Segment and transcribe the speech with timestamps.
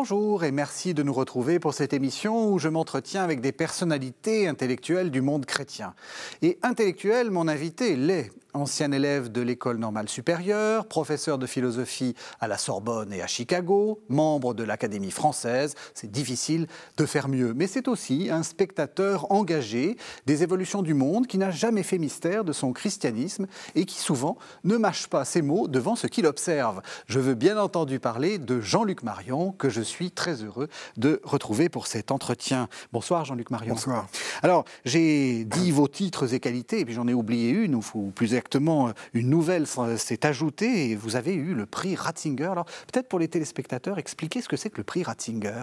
[0.00, 4.48] Bonjour et merci de nous retrouver pour cette émission où je m'entretiens avec des personnalités
[4.48, 5.92] intellectuelles du monde chrétien.
[6.40, 12.48] Et intellectuel, mon invité l'est ancien élève de l'école normale supérieure, professeur de philosophie à
[12.48, 15.74] la Sorbonne et à Chicago, membre de l'Académie française.
[15.94, 21.26] C'est difficile de faire mieux, mais c'est aussi un spectateur engagé des évolutions du monde
[21.26, 25.42] qui n'a jamais fait mystère de son christianisme et qui souvent ne mâche pas ses
[25.42, 26.80] mots devant ce qu'il observe.
[27.06, 31.68] Je veux bien entendu parler de Jean-Luc Marion, que je suis très heureux de retrouver
[31.68, 32.68] pour cet entretien.
[32.92, 33.74] Bonsoir Jean-Luc Marion.
[33.74, 34.08] Bonsoir.
[34.42, 38.34] Alors, j'ai dit vos titres et qualités, et puis j'en ai oublié une, ou plus
[38.40, 42.46] exactement, une nouvelle s'est ajoutée et vous avez eu le prix Ratzinger.
[42.46, 45.62] Alors, peut-être pour les téléspectateurs, expliquez ce que c'est que le prix Ratzinger.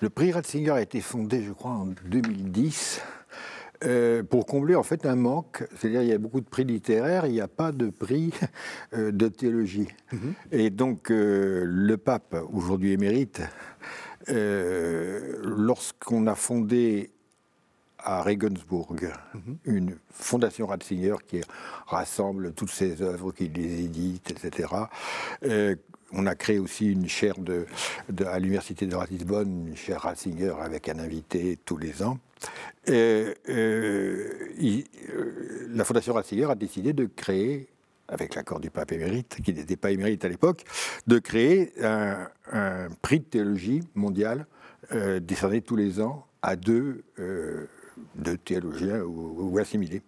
[0.00, 3.00] Le prix Ratzinger a été fondé, je crois, en 2010.
[3.84, 7.26] Euh, pour combler en fait un manque, c'est-à-dire il y a beaucoup de prix littéraires,
[7.26, 8.32] il n'y a pas de prix
[8.92, 9.86] euh, de théologie.
[10.12, 10.34] Mhm.
[10.50, 13.40] Et donc euh, le pape, aujourd'hui émérite,
[15.44, 17.12] lorsqu'on a fondé
[17.98, 19.58] à Regensburg, mhm.
[19.64, 21.40] une fondation Ratzinger qui
[21.86, 24.72] rassemble toutes ses œuvres, qui les édite, etc.
[25.44, 25.74] Euh,
[26.12, 27.66] on a créé aussi une chaire de,
[28.26, 32.18] à l'université de Ratisbonne, une chaire Ratzinger avec un invité tous les ans.
[32.88, 33.34] Euh,
[35.70, 37.68] la fondation Ratzinger a décidé de créer
[38.08, 40.64] avec l'accord du pape émérite, qui n'était pas émérite à l'époque,
[41.06, 42.28] de créer un,
[43.02, 44.46] prix de théologie mondial
[44.92, 47.04] euh, décerné tous les ans à deux
[48.14, 50.02] de théologiens ou, ou assimilés.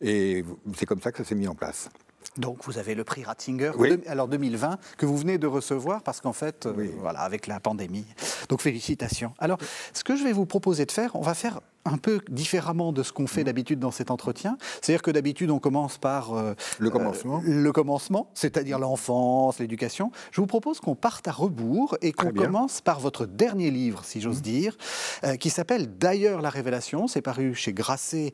[0.00, 0.44] Et
[0.76, 1.88] c'est comme ça que ça s'est mis en place.
[2.36, 3.72] Donc vous avez le prix Ratzinger,
[4.06, 8.06] alors 2020, que vous venez de recevoir parce qu'en fait, euh, voilà, avec la pandémie.
[8.48, 9.34] Donc félicitations.
[9.38, 9.58] Alors,
[9.92, 13.02] ce que je vais vous proposer de faire, on va faire un peu différemment de
[13.02, 14.56] ce qu'on fait d'habitude dans cet entretien.
[14.80, 20.12] C'est-à-dire que d'habitude, on commence par euh, le commencement, euh, le commencement, c'est-à-dire l'enfance, l'éducation.
[20.30, 24.20] Je vous propose qu'on parte à rebours et qu'on commence par votre dernier livre, si
[24.20, 24.42] j'ose mmh.
[24.42, 24.76] dire,
[25.24, 27.06] euh, qui s'appelle D'ailleurs la révélation.
[27.08, 28.32] C'est paru chez Grasset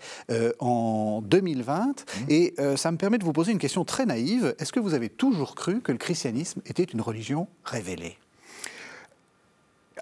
[0.58, 1.86] en 2020.
[1.86, 1.92] Mmh.
[2.28, 4.54] Et ça me permet de vous poser une question très naïve.
[4.58, 8.18] Est-ce que vous avez toujours cru que le christianisme était une religion révélée?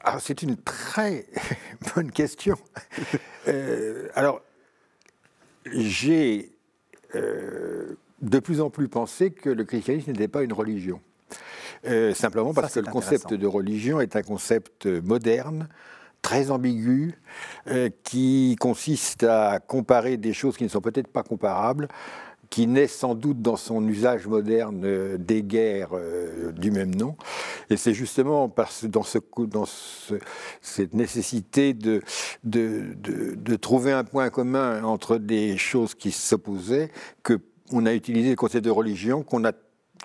[0.09, 1.27] Ah, c'est une très
[1.94, 2.56] bonne question.
[3.49, 4.41] Euh, alors,
[5.67, 6.53] j'ai
[7.17, 11.00] euh, de plus en plus pensé que le christianisme n'était pas une religion.
[11.87, 15.69] Euh, simplement parce que le concept de religion est un concept moderne,
[16.22, 17.15] très ambigu,
[18.05, 21.89] qui consiste à comparer des choses qui ne sont peut-être pas comparables
[22.56, 27.15] qui naît sans doute dans son usage moderne euh, des guerres euh, du même nom.
[27.69, 29.67] Et c'est justement parce, dans, ce, dans
[30.62, 32.00] cette nécessité de,
[32.45, 36.91] de, de, trouver un point commun entre des choses qui s'opposaient
[37.22, 39.53] qu'on a utilisé le concept de religion, qu'on a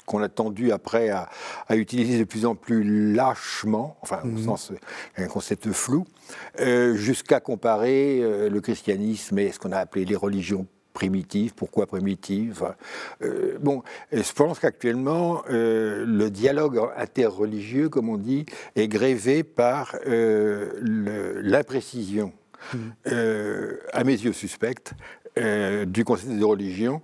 [0.06, 1.30] qu'on a tendu après à,
[1.70, 4.44] à, utiliser de plus en plus lâchement, enfin au mmh.
[4.44, 4.74] sens
[5.16, 6.06] un concept flou,
[6.60, 12.74] euh, jusqu'à comparer le christianisme et ce qu'on a appelé les religions primitive, pourquoi primitive
[13.22, 19.96] euh, Bon, je pense qu'actuellement, euh, le dialogue interreligieux, comme on dit, est grévé par
[20.08, 20.72] euh,
[21.42, 22.34] l'imprécision,
[22.74, 22.78] mmh.
[23.94, 24.94] à mes yeux suspecte,
[25.38, 27.02] du concept de religion.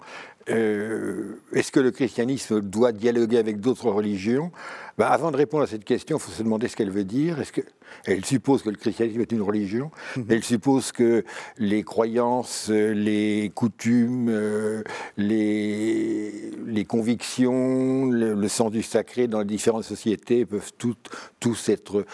[0.47, 4.51] Est-ce que le christianisme doit dialoguer avec d'autres religions?
[4.97, 7.39] Ben, Avant de répondre à cette question, il faut se demander ce qu'elle veut dire.
[7.39, 7.61] Est-ce que
[8.05, 9.91] elle suppose que le christianisme est une religion?
[10.15, 10.25] Mhm.
[10.29, 11.23] Elle suppose que
[11.57, 14.83] les croyances, les coutumes, euh,
[15.17, 21.09] les, les convictions, le, sens du sacré dans les différentes sociétés peuvent toutes,
[21.39, 22.05] tous être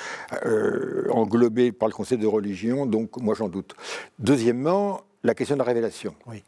[0.45, 2.85] euh, englobés par le concept de religion.
[2.85, 3.75] Donc, moi, j'en doute.
[4.19, 6.15] Deuxièmement, la question de la révélation.
[6.25, 6.43] Oui.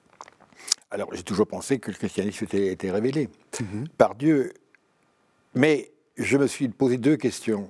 [0.91, 3.88] Alors, j'ai toujours pensé que le christianisme était, été révélé mhm.
[3.98, 4.54] par Dieu.
[5.54, 7.69] Mais je me suis posé deux questions.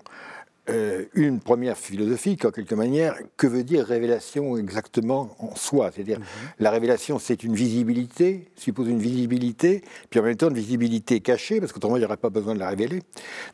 [0.68, 5.92] Euh, une première philosophique, en quelque manière, que veut dire révélation exactement en soi?
[5.94, 6.26] C'est-à-dire, mhm.
[6.58, 11.60] la révélation, c'est une visibilité, suppose une visibilité, puis en même temps une visibilité cachée,
[11.60, 13.04] parce qu'autrement, il n'y aurait pas besoin de la révéler.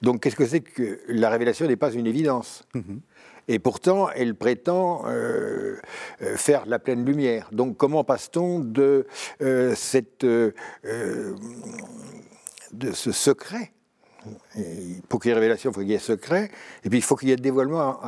[0.01, 2.63] Donc, qu'est-ce que c'est que la révélation n'est pas une évidence?
[2.75, 3.01] Mhm.
[3.49, 5.75] Et pourtant, elle prétend euh,
[6.21, 7.49] euh, faire la pleine lumière.
[7.51, 9.05] Donc, comment passe-t-on de,
[9.75, 10.53] cette, de
[12.93, 13.73] ce secret
[15.09, 16.51] pour qu'il y ait révélation, il faut qu'il y ait secret,
[16.83, 17.99] et puis il faut qu'il y ait dévoilement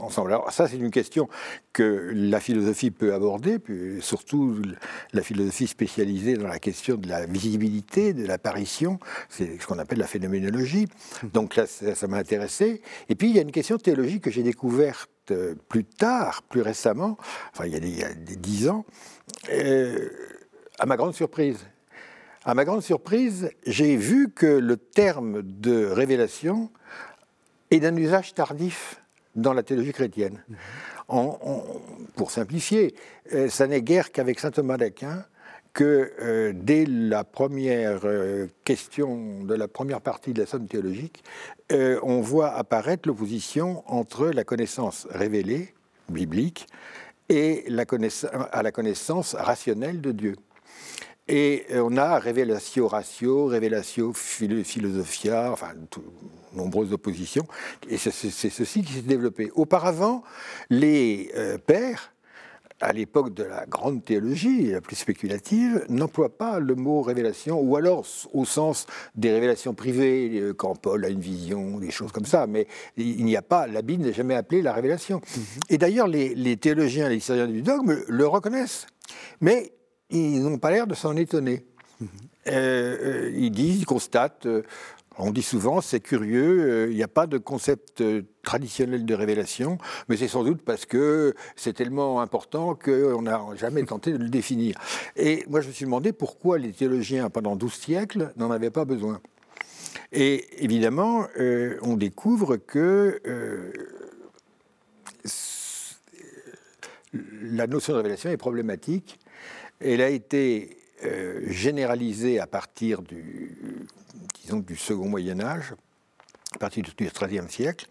[0.00, 0.32] ensemble.
[0.32, 1.28] Alors ça, c'est une question
[1.72, 4.62] que la philosophie peut aborder, puis surtout
[5.12, 8.98] la philosophie spécialisée dans la question de la visibilité, de l'apparition,
[9.28, 10.88] c'est ce qu'on appelle la phénoménologie.
[11.32, 12.82] Donc là, ça m'a intéressé.
[13.08, 16.62] Et puis il y a une question théologique que j'ai découverte euh, plus tard, plus
[16.62, 17.16] récemment,
[17.52, 18.84] enfin il y a des, dix ans,
[19.50, 20.08] euh,
[20.78, 21.66] à ma grande surprise.
[22.48, 26.70] À ma grande surprise, j'ai vu que le terme de révélation
[27.72, 29.02] et d'un usage tardif
[29.34, 30.44] dans la théologie chrétienne.
[31.08, 32.94] pour simplifier,
[33.32, 35.24] euh, ça n'est guère qu'avec saint Thomas d'Aquin
[35.72, 41.24] que euh, dès la première euh, question de la première partie de la somme théologique,
[41.72, 45.74] on voit apparaître l'opposition entre la connaissance révélée,
[46.08, 46.68] biblique,
[47.28, 47.64] et
[48.52, 50.36] à la connaissance rationnelle de Dieu.
[51.28, 56.02] Et on a révélatio ratio, révélatio philosophia, enfin, de
[56.56, 57.46] nombreuses oppositions.
[57.88, 59.50] Et c'est ceci qui s'est développé.
[59.54, 60.22] Auparavant,
[60.70, 62.12] les euh, pères,
[62.80, 67.76] à l'époque de la grande théologie, la plus spéculative, n'emploient pas le mot révélation, ou
[67.76, 72.26] alors au sens des révélations privées, euh, quand Paul a une vision, des choses comme
[72.26, 72.46] ça.
[72.46, 75.18] Mais il n'y a pas, la Bible n'est jamais appelée la révélation.
[75.18, 75.60] Mm-hmm.
[75.70, 78.86] Et d'ailleurs, les, théologiens, les historiens du dogme le reconnaissent.
[79.40, 79.72] Mais
[80.10, 81.64] ils n'ont pas l'air de s'en étonner.
[82.48, 84.62] Euh, euh, ils disent, ils constatent, euh,
[85.18, 88.04] on dit souvent, c'est curieux, il n'y a pas de concept
[88.44, 93.82] traditionnel de révélation, mais c'est sans doute parce que c'est tellement important qu'on n'a jamais
[93.84, 94.76] tenté de le définir.
[95.16, 98.84] Et moi, je me suis demandé pourquoi les théologiens, pendant 12 siècles, n'en avaient pas
[98.84, 99.20] besoin.
[100.12, 101.26] Et évidemment,
[101.82, 103.20] on découvre que
[107.42, 109.18] la notion de révélation est problématique
[109.80, 113.86] elle a été euh, généralisée à partir du,
[114.42, 115.74] disons, du second Moyen Âge,
[116.54, 117.86] à partir du XIIIe siècle.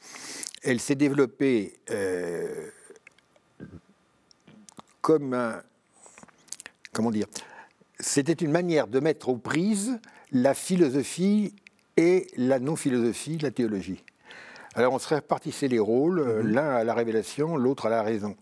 [0.64, 2.70] Elle s'est développée euh,
[5.02, 5.62] comme un...
[6.94, 7.28] Comment dire
[8.00, 10.00] C'était une manière de mettre aux prises
[10.32, 11.54] la philosophie
[11.98, 14.04] et la non-philosophie, la théologie.
[14.74, 16.48] Alors on se répartissait les rôles, euh, mm-hmm.
[16.48, 18.36] l'un à la révélation, l'autre à la raison.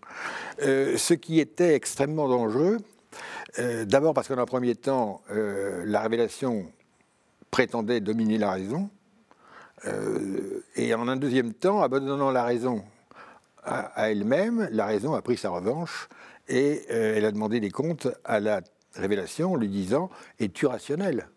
[0.58, 2.78] ce qui était extrêmement dangereux,
[3.58, 6.66] euh, d'abord parce qu'en un premier temps, euh, la révélation
[7.50, 8.90] prétendait dominer la raison,
[9.86, 12.82] euh, et en un deuxième temps, abandonnant la raison
[13.62, 16.08] à, elle-même, la raison a pris sa revanche
[16.48, 18.60] et elle a demandé des comptes à la
[18.94, 21.28] révélation en lui disant Es-tu rationnel?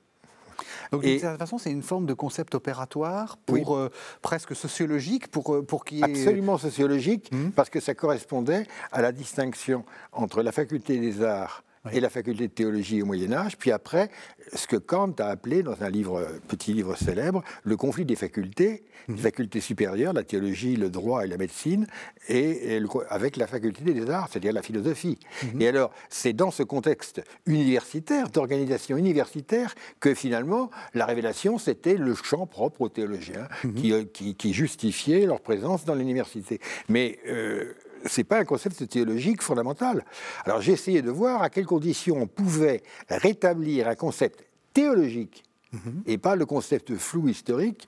[0.92, 3.80] Donc, de cette façon, c'est une forme de concept opératoire, pour,
[4.22, 7.52] presque sociologique, pour, pour qui Absolument sociologique, hmm.
[7.52, 12.48] parce que ça correspondait à la distinction entre la faculté des arts et la faculté
[12.48, 14.10] de théologie au Moyen Âge, puis après,
[14.54, 18.84] ce que Kant a appelé dans un livre, petit livre célèbre, le conflit des facultés,
[19.08, 19.20] les mhm.
[19.20, 21.88] facultés supérieures, la théologie, le droit et la médecine,
[22.28, 22.80] et,
[23.10, 25.18] avec la faculté des arts, c'est-à-dire la philosophie.
[25.44, 25.62] Mhm.
[25.62, 32.16] Et alors, c'est dans ce contexte universitaire, d'organisation universitaire, que finalement, la révélation, c'était le
[32.16, 33.92] champ propre aux théologiens, mhm.
[33.92, 36.60] euh, qui, qui, justifiait leur présence dans l'université.
[36.90, 37.74] Mais euh,
[38.06, 40.06] c'est pas un concept théologique fondamental.
[40.46, 46.04] Alors j'ai essayé de voir à quelles conditions on pouvait rétablir un concept théologique mhm.
[46.06, 47.88] et pas le concept flou historique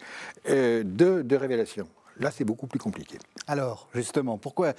[0.50, 1.88] euh, de, révélation.
[2.20, 3.18] Là, c'est beaucoup plus compliqué.
[3.48, 4.74] Alors, justement, pourquoi,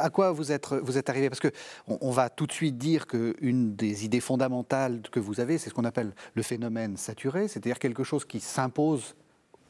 [0.00, 1.28] à quoi vous êtes, vous êtes arrivé?
[1.28, 1.52] Parce que
[1.86, 5.74] on, va tout de suite dire qu'une des idées fondamentales que vous avez, c'est ce
[5.74, 9.14] qu'on appelle le phénomène saturé, c'est-à-dire quelque chose qui s'impose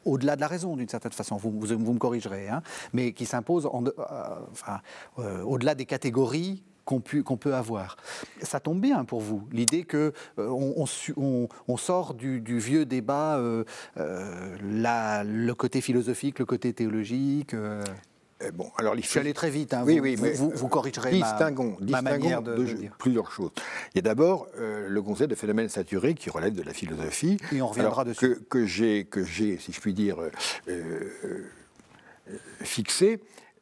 [0.05, 3.91] au-delà de la raison, d'une certaine façon, vous, me corrigerez, hein, mais qui s'impose euh,
[5.19, 7.97] euh, au-delà des catégories qu'on peut avoir.
[8.43, 10.87] Ça tombe bien pour vous, l'idée que euh,
[11.77, 13.39] sort du, vieux débat,
[13.97, 17.55] le côté philosophique, le côté théologique.
[18.43, 20.69] Euh, bon, alors Je suis allé très vite, hein, oui, vous, oui, mais vous, vous,
[20.69, 22.93] corrigerez distinguons, ma, manière de, dire.
[22.99, 23.51] plusieurs choses.
[23.95, 27.37] Il y a d'abord euh, le concept de phénomène saturé qui relève de la philosophie.
[27.53, 28.39] Et on reviendra dessus.
[28.49, 30.17] Que, j'ai, que j'ai, si je puis dire,
[30.69, 31.11] euh,
[32.61, 33.21] fixé.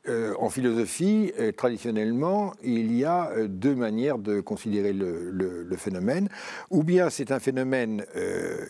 [0.09, 6.29] en philosophie, traditionnellement, il y a deux manières de considérer le, le phénomène.
[6.71, 8.05] Ou bien c'est un phénomène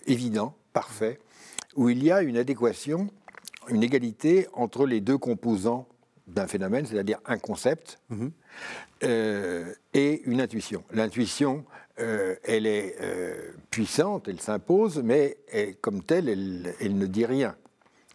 [0.06, 1.18] évident, parfait,
[1.76, 3.08] où il y a une adéquation,
[3.68, 5.86] une égalité entre les deux composants
[6.34, 8.30] d'un phénomène, c'est-à-dire un concept mhm.
[9.04, 10.84] euh, et une intuition.
[10.92, 11.64] L'intuition,
[11.98, 15.38] euh, elle est euh, puissante, elle s'impose, mais
[15.80, 17.56] comme telle, elle, ne dit rien.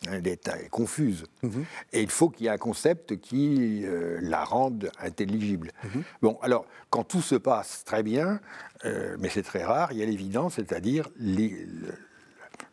[0.08, 1.26] Elle est, confuse.
[1.42, 1.66] Mhm.
[1.94, 3.86] Et il faut qu'il y ait un concept qui
[4.22, 5.72] la rende intelligible.
[5.84, 6.04] Mhm.
[6.22, 8.40] Bon, alors, quand tout se passe très bien,
[8.84, 11.10] mais c'est très rare, il y a l'évidence, c'est-à-dire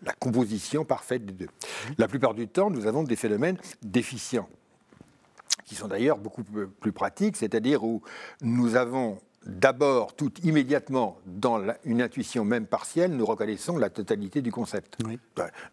[0.03, 1.49] la composition parfaite des deux.
[1.97, 4.49] La plupart du temps, nous avons des phénomènes déficients
[5.65, 8.03] qui sont d'ailleurs beaucoup plus pratiques, c'est-à-dire où
[8.41, 14.53] nous avons d'abord, tout immédiatement, dans une intuition même partielle, nous reconnaissons la totalité du
[14.53, 14.99] concept.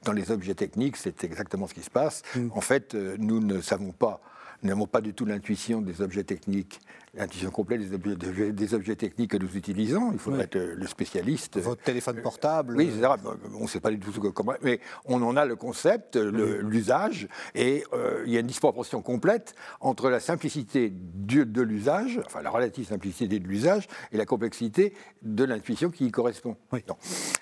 [0.04, 2.24] Dans les objets techniques, c'est exactement ce qui se passe.
[2.36, 2.50] Mm.
[2.54, 4.22] En fait, euh, nous ne savons pas
[4.62, 6.82] Nous n'avons pas du tout l'intuition des objets techniques,
[7.14, 10.12] l'intuition complète des objets, des objets, techniques que nous utilisons.
[10.12, 11.60] Il faudrait être le spécialiste.
[11.60, 13.14] Votre téléphone portable Oui, etc.
[13.58, 14.54] On ne sait pas du tout comment.
[14.62, 19.56] Mais on en a le concept, l'usage, et euh, il y a une disproportion complète
[19.80, 25.46] entre la simplicité de, l'usage, enfin la relative simplicité de l'usage, et la complexité de
[25.46, 26.58] l'intuition qui y correspond.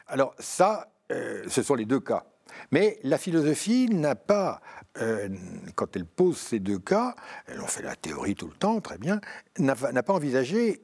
[0.07, 2.25] Alors, ça, euh, ce sont les deux cas.
[2.71, 4.61] Mais la philosophie n'a pas,
[5.01, 5.29] euh,
[5.75, 7.15] quand elle pose ces deux cas,
[7.47, 9.21] elle en fait la théorie tout le temps, très bien,
[9.59, 10.81] n'a pas envisagé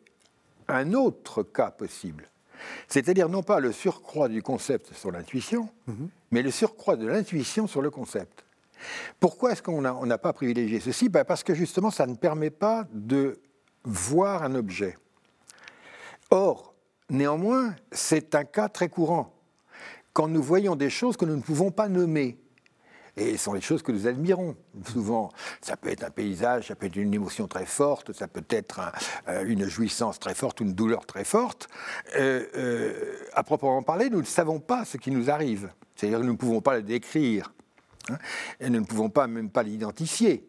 [0.68, 2.30] un autre cas possible.
[2.88, 6.10] C'est-à-dire non pas le surcroît du concept sur l'intuition, mhm.
[6.32, 8.46] mais le surcroît de l'intuition sur le concept.
[9.20, 11.10] Pourquoi est-ce qu'on n'a pas privilégié ceci?
[11.10, 13.40] Ben, Parce que justement, ça ne permet pas de
[13.84, 14.98] voir un objet.
[16.32, 16.74] Or,
[17.10, 19.33] néanmoins, c'est un cas très courant
[20.14, 22.38] quand nous voyons des choses que nous ne pouvons pas nommer.
[23.16, 24.56] Et ce sont des choses que nous admirons
[24.88, 25.30] souvent.
[25.62, 28.92] Ça peut être un paysage, ça peut être une émotion très forte, ça peut être
[29.28, 31.68] euh, une jouissance très forte une douleur très forte.
[32.16, 35.70] Euh, euh, à proprement parler, nous ne savons pas ce qui nous arrive.
[35.96, 37.54] C'est-à-dire que nous ne pouvons pas le décrire.
[38.10, 38.18] Hein,
[38.60, 40.48] et nous ne pouvons pas même pas l'identifier.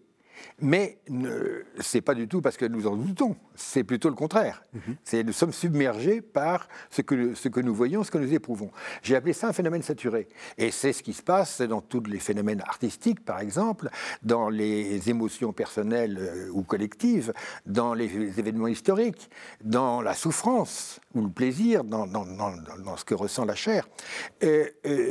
[0.60, 4.62] Mais ce n'est pas du tout parce que nous en doutons, c'est plutôt le contraire.
[4.72, 5.24] Mhm.
[5.24, 8.70] Nous sommes submergés par ce que, ce que nous voyons, ce que nous éprouvons.
[9.02, 10.28] J'ai appelé ça un phénomène saturé.
[10.58, 13.88] Et c'est ce qui se passe dans tous les phénomènes artistiques, par exemple,
[14.22, 17.32] dans les émotions personnelles euh, ou collectives,
[17.66, 19.30] dans les événements historiques,
[19.62, 23.88] dans la souffrance ou le plaisir, dans, dans, dans, ce que ressent la chair.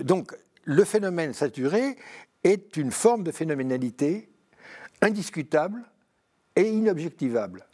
[0.04, 0.34] donc,
[0.66, 1.98] le phénomène saturé
[2.44, 4.30] est une forme de phénoménalité
[5.04, 5.84] indiscutable
[6.56, 7.66] et inobjectivable.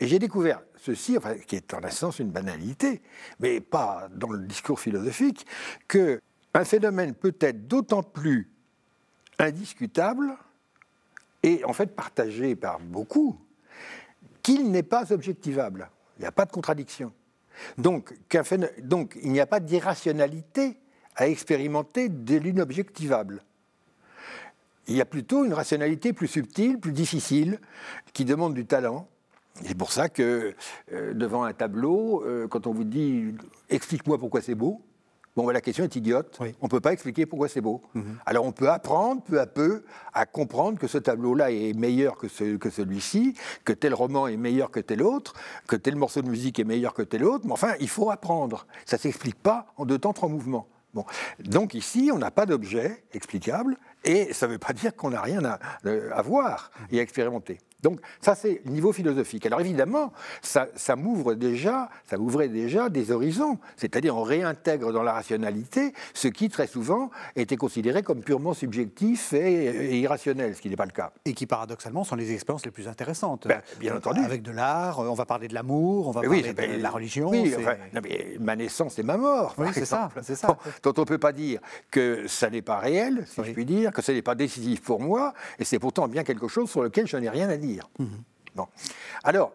[0.00, 3.00] Et j'ai découvert ceci, enfin, qui est en essence une banalité,
[3.40, 5.46] mais pas dans le discours philosophique,
[5.88, 6.20] que
[6.52, 8.50] un phénomène peut être d'autant plus
[9.38, 10.36] indiscutable
[11.42, 13.38] et en fait partagé par beaucoup
[14.42, 15.90] qu'il n'est pas objectivable.
[16.18, 17.12] Il n'y a pas de contradiction.
[17.78, 18.14] Donc,
[18.82, 20.76] donc il n'y a pas d'irrationalité
[21.16, 23.42] à expérimenter de l'inobjectivable.
[24.88, 27.58] Il y a plutôt une rationalité plus subtile, plus difficile,
[28.12, 29.08] qui demande du talent.
[29.62, 30.54] C'est pour ça que
[30.92, 33.34] euh, devant un tableau, euh, quand on vous dit
[33.70, 34.82] explique-moi pourquoi c'est beau,
[35.36, 36.38] bon, bah, la question est idiote.
[36.60, 37.80] On ne peut pas expliquer pourquoi c'est beau.
[37.94, 38.18] Mhm.
[38.26, 42.28] Alors on peut apprendre peu à peu à comprendre que ce tableau-là est meilleur que,
[42.28, 45.34] ce, que celui-ci, que tel roman est meilleur que tel autre,
[45.68, 47.46] que tel morceau de musique est meilleur que tel autre.
[47.46, 48.66] Mais enfin, il faut apprendre.
[48.86, 50.66] Ça ne s'explique pas en deux temps, trois mouvements.
[51.38, 55.22] Donc ici, on n'a pas d'objet explicable, et ça ne veut pas dire qu'on n'a
[55.22, 57.58] rien à, à, voir et à expérimenter.
[57.84, 59.44] Donc ça, c'est le niveau philosophique.
[59.46, 60.12] Alors évidemment,
[60.42, 63.58] ça, m'ouvre déjà, ça ouvrait déjà des horizons.
[63.76, 69.34] C'est-à-dire on réintègre dans la rationalité ce qui, très souvent, était considéré comme purement subjectif
[69.34, 71.12] et, irrationnel, ce qui n'est pas le cas.
[71.26, 73.46] Et qui, paradoxalement, sont les expériences les plus intéressantes.
[73.46, 74.20] Ben, bien entendu.
[74.24, 77.28] Avec de l'art, on va parler de l'amour, on va parler de la religion.
[77.28, 77.54] Oui,
[78.40, 79.54] ma naissance et ma mort.
[79.58, 80.56] Oui, c'est ça, ça.
[80.82, 81.60] Dont on ne peut pas dire
[81.90, 85.00] que ça n'est pas réel, si je puis dire, que ce n'est pas décisif pour
[85.00, 87.73] moi, et c'est pourtant bien quelque chose sur lequel je n'ai rien à dire.
[89.22, 89.52] Alors,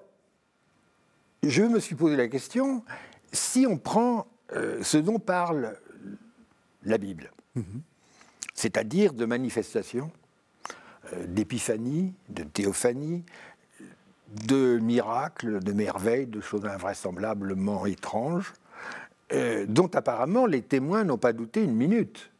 [1.43, 2.83] je me suis posé la question,
[3.31, 5.77] si on prend euh, ce dont parle
[6.83, 7.31] la Bible,
[8.53, 10.11] c'est-à-dire de manifestations,
[11.13, 13.23] euh, d'épiphanie, de théophanie,
[14.45, 18.53] de miracles, de merveilles, de choses invraisemblablement étranges,
[19.31, 22.31] euh, dont apparemment les témoins n'ont pas douté une minute.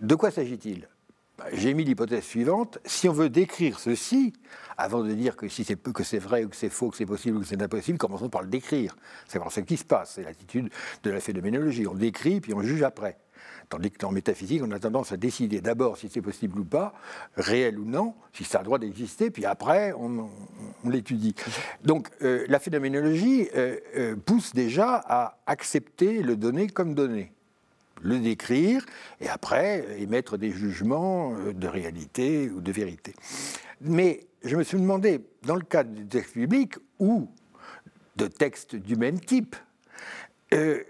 [0.00, 0.88] De quoi s'agit-il?
[1.52, 2.78] J'ai mis l'hypothèse suivante.
[2.84, 4.32] Si on veut décrire ceci,
[4.76, 7.06] avant de dire que si c'est que c'est vrai ou que c'est faux, que c'est
[7.06, 8.96] possible ou que c'est impossible, commençons par le décrire.
[9.28, 10.12] C'est voir ce qui se passe.
[10.14, 10.70] C'est l'attitude
[11.02, 11.86] de la phénoménologie.
[11.86, 13.18] On décrit puis on juge après.
[13.68, 16.92] Tandis que métaphysique, on a tendance à décider d'abord si c'est possible ou pas,
[17.36, 20.28] réel ou non, si ça a le droit d'exister, puis après, on,
[20.84, 21.34] l'étudie.
[21.82, 27.32] Donc, euh, la phénoménologie euh, euh, pousse déjà à accepter le donné comme donné
[28.02, 28.84] le décrire
[29.20, 33.14] et après émettre des jugements euh, de réalité ou de vérité.
[33.80, 37.28] Mais je me suis demandé, dans le cadre des textes bibliques ou
[38.16, 39.56] de textes du même type,
[40.52, 40.82] euh,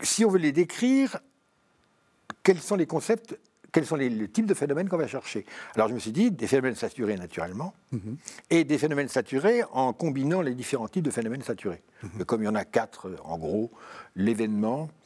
[0.00, 1.18] si on veut les décrire,
[2.42, 3.38] quels sont les concepts,
[3.72, 5.44] quels sont les, types de phénomènes qu'on va chercher?
[5.74, 8.16] Alors je me suis dit des phénomènes saturés naturellement, mhm.
[8.50, 11.82] et des phénomènes saturés en combinant les différents types de phénomènes saturés.
[12.02, 12.24] Mhm.
[12.24, 13.70] Comme il y en a quatre en gros,
[14.16, 14.97] l'événement, euh,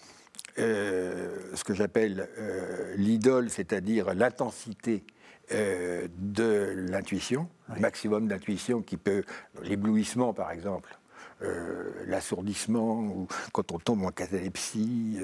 [0.56, 5.04] ce que j'appelle euh, l'idole, c'est-à-dire l'intensité
[5.52, 9.24] euh, de l'intuition, le maximum d'intuition qui peut,
[9.62, 10.98] l'éblouissement par exemple,
[12.06, 15.18] l'assourdissement, ou quand on tombe en catalepsie,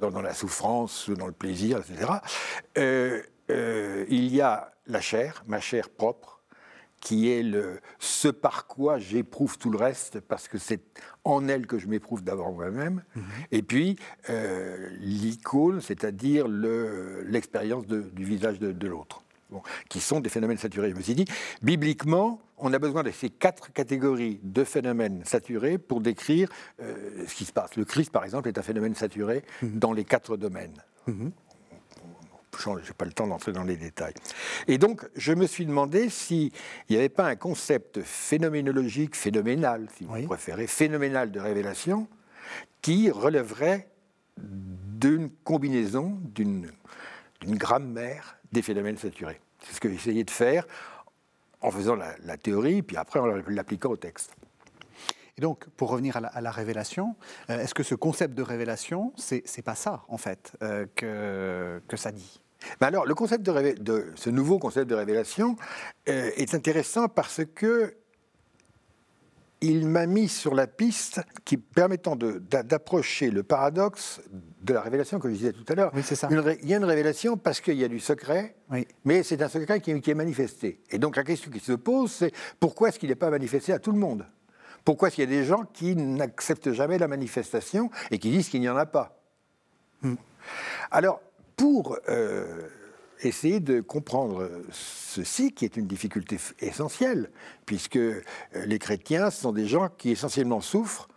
[0.00, 2.12] dans, dans, la souffrance, dans le plaisir, etc.
[4.08, 6.33] il y a la chair, ma chair propre,
[7.04, 10.80] qui est le, ce par quoi j'éprouve tout le reste, parce que c'est
[11.22, 13.04] en elle que je m'éprouve d'abord moi-même.
[13.14, 13.24] Mhm.
[13.52, 13.96] Et puis
[14.30, 19.22] euh, l'icône, c'est-à-dire l'expérience du visage de, l'autre,
[19.90, 20.90] qui sont des phénomènes saturés.
[20.90, 21.26] Je me suis dit,
[21.62, 26.48] bibliquement, on a besoin de ces quatre catégories de phénomènes saturés pour décrire
[26.80, 27.76] euh, ce qui se passe.
[27.76, 29.78] Le Christ, par exemple, est un phénomène saturé mhm.
[29.78, 30.82] dans les quatre domaines.
[31.06, 31.32] Mhm
[32.60, 34.14] je n'ai pas le temps d'entrer dans les détails.
[34.68, 36.50] Et donc, je me suis demandé s'il
[36.90, 42.08] n'y avait pas un concept phénoménologique, phénoménal, si vous préférez, phénoménal de révélation,
[42.82, 43.88] qui relèverait
[44.36, 46.70] d'une combinaison, d'une
[47.44, 49.40] grammaire des phénomènes saturés.
[49.60, 50.66] C'est ce que j'ai essayé de faire
[51.60, 54.34] en faisant la, théorie, puis après en l'appliquant au texte.
[55.36, 57.16] Et donc, pour revenir à la, révélation,
[57.50, 61.96] euh, est-ce que ce concept de révélation, c'est pas ça, en fait, euh, que, que
[61.96, 62.40] ça dit?
[62.80, 65.56] Alors, le concept de, ce nouveau concept de révélation
[66.08, 67.94] euh, est intéressant parce que
[69.60, 74.20] il m'a mis sur la piste qui permettant d'approcher le paradoxe
[74.62, 75.90] de la révélation que je disais tout à l'heure.
[75.94, 76.28] Oui, c'est ça.
[76.30, 78.56] il y a une révélation parce qu'il y a du secret,
[79.04, 80.82] mais c'est un secret qui, qui, est manifesté.
[80.90, 83.78] Et donc la question qui se pose, c'est pourquoi est-ce qu'il n'est pas manifesté à
[83.78, 84.26] tout le monde?
[84.84, 88.50] Pourquoi est-ce qu'il y a des gens qui n'acceptent jamais la manifestation et qui disent
[88.50, 89.18] qu'il n'y en a pas?
[90.02, 90.16] Hmm.
[90.90, 91.22] Alors,
[91.56, 92.68] pour euh,
[93.22, 97.30] essayer de comprendre ceci, qui est une difficulté essentielle,
[97.66, 98.22] puisque euh,
[98.66, 101.08] les chrétiens sont des gens qui essentiellement souffrent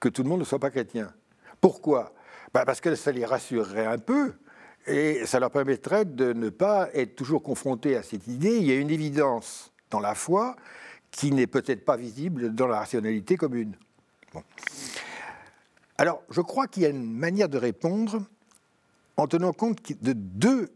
[0.00, 1.12] que tout le monde ne soit pas chrétien.
[1.60, 2.12] Pourquoi?
[2.54, 4.34] Bah, Parce que ça les rassurerait un peu,
[4.86, 8.56] et ça leur permettrait de ne pas être toujours confrontés à cette idée.
[8.56, 10.56] Il y a une évidence dans la foi
[11.10, 13.76] qui n'est peut-être pas visible dans la rationalité commune.
[15.96, 18.22] Alors, je crois qu'il y a une manière de répondre
[19.18, 20.70] en tenant compte de deux,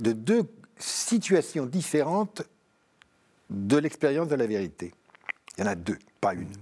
[0.00, 0.42] de deux
[0.76, 2.42] situations différentes
[3.48, 4.92] de l'expérience de la vérité.
[5.56, 6.52] Il y en a deux, pas une.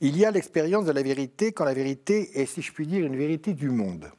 [0.00, 3.04] Il y a l'expérience de la vérité quand la vérité est, si je puis dire,
[3.04, 4.10] une vérité du monde.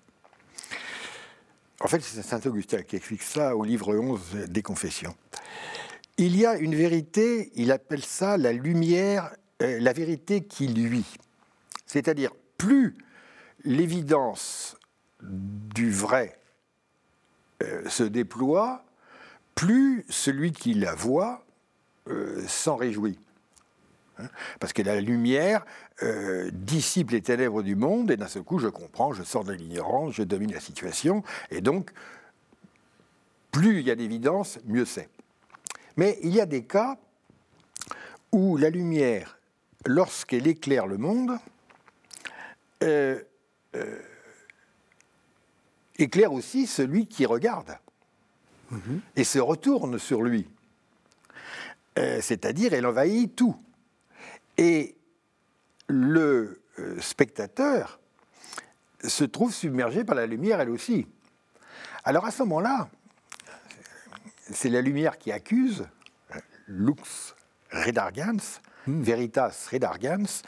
[1.79, 5.15] En fait, c'est Saint Augustin qui explique ça au livre 11 des Confessions.
[6.17, 9.33] Il y a une vérité, il appelle ça la lumière,
[9.63, 11.17] euh, la vérité qui luit.
[11.87, 12.95] C'est-à-dire, plus
[13.63, 14.75] l'évidence
[15.21, 16.37] du vrai
[17.61, 18.83] euh, se déploie,
[19.55, 21.45] plus celui qui la voit
[22.09, 23.19] euh, s'en réjouit.
[24.17, 24.27] Hein,
[24.59, 25.65] parce que la lumière
[26.03, 29.53] euh, dissipe les ténèbres du monde, et d'un seul coup, je comprends, je sors de
[29.53, 31.91] l'ignorance, je domine la situation, et donc,
[33.51, 35.09] plus il y a d'évidence, mieux c'est.
[35.97, 36.97] Mais il y a des cas
[38.31, 39.37] où la lumière,
[39.85, 41.37] lorsqu'elle éclaire le monde,
[46.01, 47.77] éclaire aussi celui qui regarde
[48.69, 49.01] mhm.
[49.15, 50.47] et se retourne sur lui.
[51.97, 53.55] Euh, c'est-à-dire, elle envahit tout.
[54.57, 54.95] Et
[55.87, 57.99] le euh, spectateur
[59.03, 61.07] se trouve submergé par la lumière, elle aussi.
[62.03, 62.89] Alors à ce moment-là,
[64.51, 65.85] c'est la lumière qui accuse,
[66.67, 67.35] lux
[67.71, 69.01] redargans, Hmm.
[69.01, 70.41] Veritas Redargans.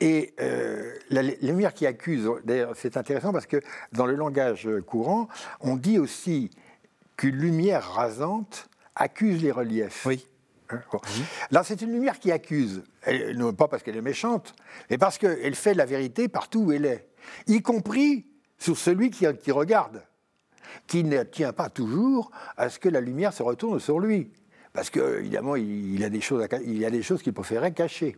[0.00, 3.60] Et euh, la, lumière qui accuse, d'ailleurs c'est intéressant parce que
[3.92, 5.28] dans le langage courant,
[5.60, 6.50] on dit aussi
[7.16, 10.04] qu'une lumière rasante accuse les reliefs.
[10.06, 10.26] Oui.
[10.70, 10.80] Hein,
[11.50, 12.84] Là, c'est une lumière qui accuse,
[13.34, 14.54] non pas parce qu'elle est méchante,
[14.88, 17.08] mais parce qu'elle fait la vérité partout où elle est,
[17.46, 18.26] y compris
[18.58, 20.02] sur celui qui, qui regarde,
[20.86, 24.30] qui ne tient pas toujours à ce que la lumière se retourne sur lui
[24.72, 28.16] parce qu'évidemment, il, il, a des choses il y a des choses qu'il préférait cacher.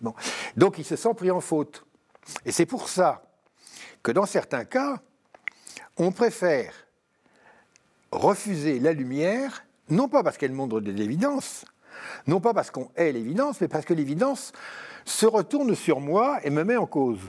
[0.00, 0.14] Bon.
[0.56, 1.84] Donc il se sent pris en faute.
[2.44, 3.22] Et c'est pour ça
[4.02, 5.00] que dans certains cas,
[5.96, 6.72] on préfère
[8.12, 11.64] refuser la lumière, non pas parce qu'elle montre de l'évidence,
[12.26, 14.52] non pas parce qu'on hait l'évidence, mais parce que l'évidence
[15.04, 17.20] se retourne sur moi et me met en cause.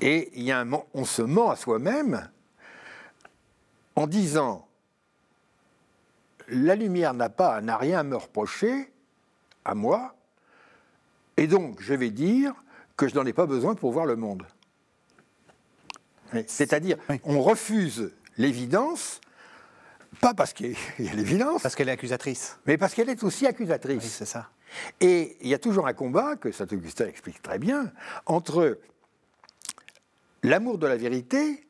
[0.00, 2.28] Et il y a un, on se ment à soi-même
[3.96, 4.66] en disant
[6.48, 8.92] la lumière n'a pas, n'a rien à me reprocher,
[9.64, 10.14] à moi,
[11.36, 12.54] et donc je vais dire
[12.96, 14.44] que je n'en ai pas besoin pour voir le monde.
[16.46, 19.20] C'est-à-dire, on refuse l'évidence,
[20.20, 21.62] pas parce qu'il y a l'évidence.
[21.62, 22.58] Parce qu'elle est accusatrice.
[22.66, 24.02] Mais parce qu'elle est aussi accusatrice.
[24.02, 24.50] Oui, c'est ça.
[25.00, 27.92] Et il y a toujours un combat, que Saint Augustin explique très bien,
[28.26, 28.78] entre
[30.42, 31.66] l'amour de la vérité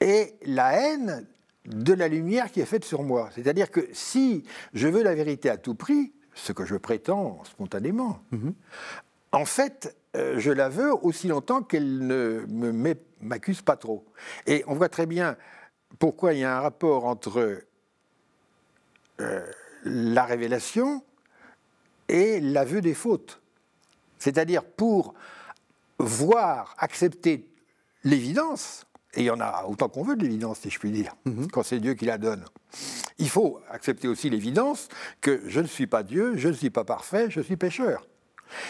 [0.00, 1.26] et la haine
[1.66, 3.30] de la lumière qui est faite sur moi.
[3.34, 8.20] C'est-à-dire que si je veux la vérité à tout prix, ce que je prétends spontanément,
[8.30, 8.54] mhm.
[9.32, 12.44] en fait, euh, je la veux aussi longtemps qu'elle ne
[13.20, 14.04] m'accuse pas trop.
[14.46, 15.36] Et on voit très bien
[15.98, 17.62] pourquoi il y a un rapport entre
[19.20, 19.46] euh,
[19.84, 21.02] la révélation
[22.08, 23.40] est l'aveu des fautes.
[24.18, 25.14] C'est-à-dire pour
[25.98, 27.48] voir, accepter
[28.04, 31.16] l'évidence, et il y en a autant qu'on veut de l'évidence, si je puis dire,
[31.24, 31.50] mhm.
[31.50, 32.44] quand c'est Dieu qui la donne.
[33.18, 34.88] Il faut accepter aussi l'évidence
[35.20, 38.06] que je ne suis pas Dieu, je ne suis pas parfait, je suis pécheur.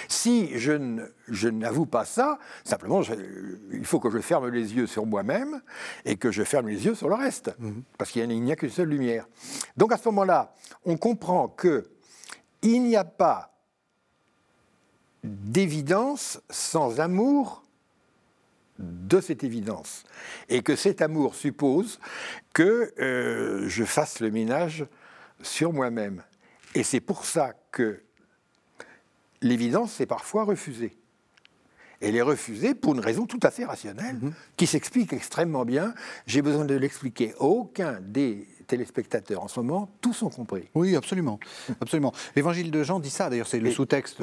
[0.09, 3.03] Si je n'avoue pas ça, simplement,
[3.73, 5.61] il faut que je ferme les yeux sur moi-même
[6.07, 7.83] et que je ferme les yeux sur le reste, mhm.
[7.99, 9.29] parce qu'il n'y a qu'une seule lumière.
[9.77, 10.55] Donc à ce moment-là,
[10.85, 11.91] on comprend que
[12.63, 13.53] il n'y a pas
[15.23, 17.66] d'évidence sans amour
[18.79, 20.05] de cette évidence.
[20.49, 21.99] Et que cet amour suppose
[22.53, 24.87] que euh, je fasse le ménage
[25.43, 26.23] sur moi-même.
[26.75, 28.03] Et c'est pour ça que
[29.41, 30.97] l'évidence est parfois refusée.
[32.01, 34.33] Elle est refusée pour une raison tout à fait rationnelle, mm-hmm.
[34.57, 35.95] qui s'explique extrêmement bien.
[36.27, 37.35] J'ai besoin de l'expliquer.
[37.39, 40.65] Aucun des téléspectateurs en ce moment, tous ont compris.
[40.75, 41.39] Oui, absolument.
[41.81, 42.13] absolument.
[42.35, 44.23] L'évangile de Jean dit ça, d'ailleurs, c'est le sous-texte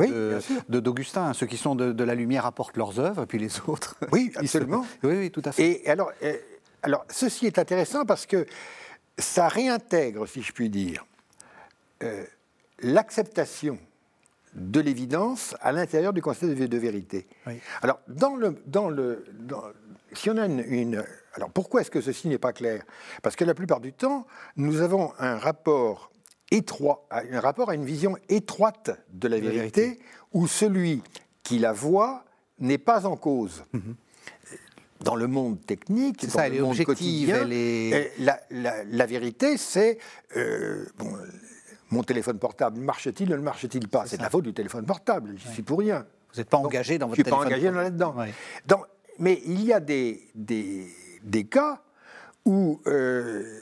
[0.69, 1.33] d'Augustin.
[1.33, 3.95] Ceux qui sont de, la lumière apportent leurs œuvres, puis les autres.
[4.11, 4.85] Oui, absolument.
[5.03, 5.83] oui, oui, tout à fait.
[5.83, 6.37] Et alors, euh,
[6.81, 8.45] alors, ceci est intéressant parce que
[9.17, 11.05] ça réintègre, si je puis dire,
[12.03, 12.25] euh,
[12.79, 13.77] l'acceptation
[14.55, 17.27] de l'évidence à l'intérieur du concept de vérité.
[17.81, 19.25] Alors, dans le, dans le,
[20.13, 22.83] si on a une, alors pourquoi est-ce que ceci n'est pas clair?
[23.21, 26.11] Parce que la plupart du temps, nous avons un rapport
[26.51, 29.99] étroit, un rapport à une vision étroite de la, vérité,
[30.31, 31.01] où celui
[31.41, 32.25] qui la voit
[32.59, 33.63] n'est pas en cause.
[33.73, 33.95] Mhm.
[35.01, 39.97] Dans le monde technique, dans le monde quotidien, euh, la, vérité, c'est
[40.37, 40.85] euh,
[41.89, 44.05] mon téléphone portable marche-t-il ou ne marche-t-il pas?
[44.05, 45.33] C'est de la faute du téléphone portable.
[45.37, 46.05] Je ne suis pour rien.
[46.31, 48.15] Vous n'êtes pas engagé dans votre téléphone Je ne suis pas engagé là-dedans.
[49.19, 50.87] Mais il y a des, des,
[51.23, 51.81] des cas
[52.45, 53.59] où, euh,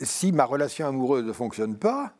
[0.00, 2.14] si ma relation amoureuse ne fonctionne pas,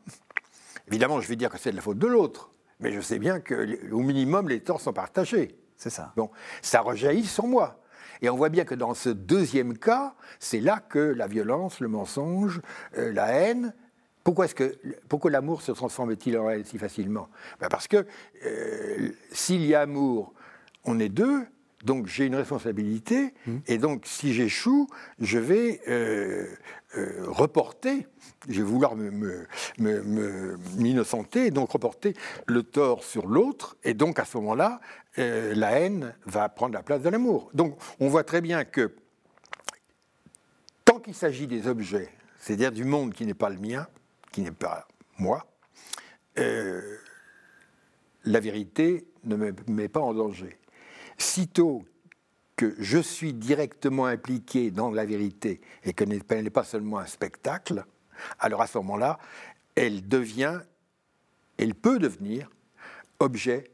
[0.87, 2.51] évidemment, je vais dire que c'est de la faute de l'autre.
[2.79, 5.57] Mais je sais bien qu'au minimum, les torts sont partagés.
[5.77, 6.13] C'est ça.
[6.15, 6.29] Bon,
[6.61, 7.79] ça rejaillit sur moi.
[8.21, 11.87] Et on voit bien que dans ce deuxième cas, c'est là que la violence, le
[11.87, 12.61] mensonge,
[12.97, 13.73] euh, la haine
[14.25, 14.75] pourquoi, est-ce que,
[15.07, 17.29] pourquoi l'amour se transforme-t-il en haine si facilement?
[17.59, 18.07] Ben Parce que
[18.43, 20.33] euh, s'il y a amour,
[20.83, 21.45] on est deux,
[21.85, 23.57] donc j'ai une responsabilité, mmh.
[23.67, 24.87] et donc si j'échoue,
[25.19, 26.47] je vais euh,
[26.97, 28.05] euh, reporter,
[28.49, 28.95] je vais vouloir
[29.77, 32.13] m'innocenter, me, et donc reporter
[32.47, 34.81] le tort sur l'autre, et donc à ce moment-là,
[35.17, 37.49] la haine va prendre la place de l'amour.
[37.53, 38.93] Donc on voit très bien que
[40.83, 43.87] tant qu'il s'agit des objets, c'est-à-dire du monde qui n'est pas le mien,
[44.31, 45.47] qui n'est pas moi,
[46.37, 46.97] euh,
[48.25, 50.57] la vérité ne me met pas en danger.
[51.17, 51.85] Sitôt
[52.55, 57.05] que je suis directement impliqué dans la vérité et que elle n'est pas seulement un
[57.05, 57.85] spectacle,
[58.39, 59.19] alors à ce moment-là,
[59.75, 60.61] elle devient,
[61.57, 62.49] elle peut devenir
[63.19, 63.69] objet,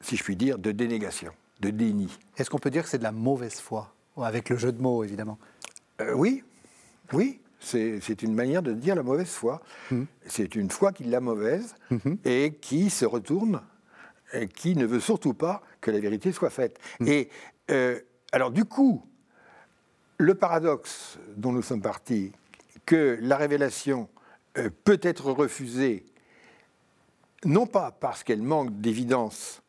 [0.00, 2.18] si je puis dire, de dénégation, de déni.
[2.36, 5.04] Est-ce qu'on peut dire que c'est de la mauvaise foi Avec le jeu de mots,
[5.04, 5.38] évidemment?
[6.00, 6.44] Euh, oui,
[7.12, 7.40] oui.
[7.60, 9.60] C'est une manière de dire la mauvaise foi.
[9.90, 10.04] Hmm.
[10.26, 12.14] C'est une foi qui est la mauvaise hmm.
[12.24, 13.62] et qui se retourne
[14.32, 16.78] et qui ne veut surtout pas que la vérité soit faite.
[17.00, 17.08] Hmm.
[17.08, 17.28] Et
[17.70, 18.00] euh,
[18.32, 19.04] alors du coup,
[20.18, 22.32] le paradoxe dont nous sommes partis,
[22.86, 24.08] que la révélation
[24.56, 26.06] euh, peut être refusée,
[27.44, 29.62] non pas parce qu'elle manque d'évidence,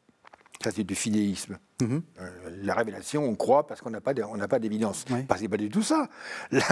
[0.64, 2.02] ça c'est du fidéisme, Mhm.
[2.20, 2.30] Euh,
[2.62, 4.14] la révélation, on croit parce qu'on n'a pas
[4.60, 5.06] d'évidence.
[5.10, 5.24] Oui.
[5.24, 6.10] Parce que pas du tout ça.
[6.52, 6.64] La,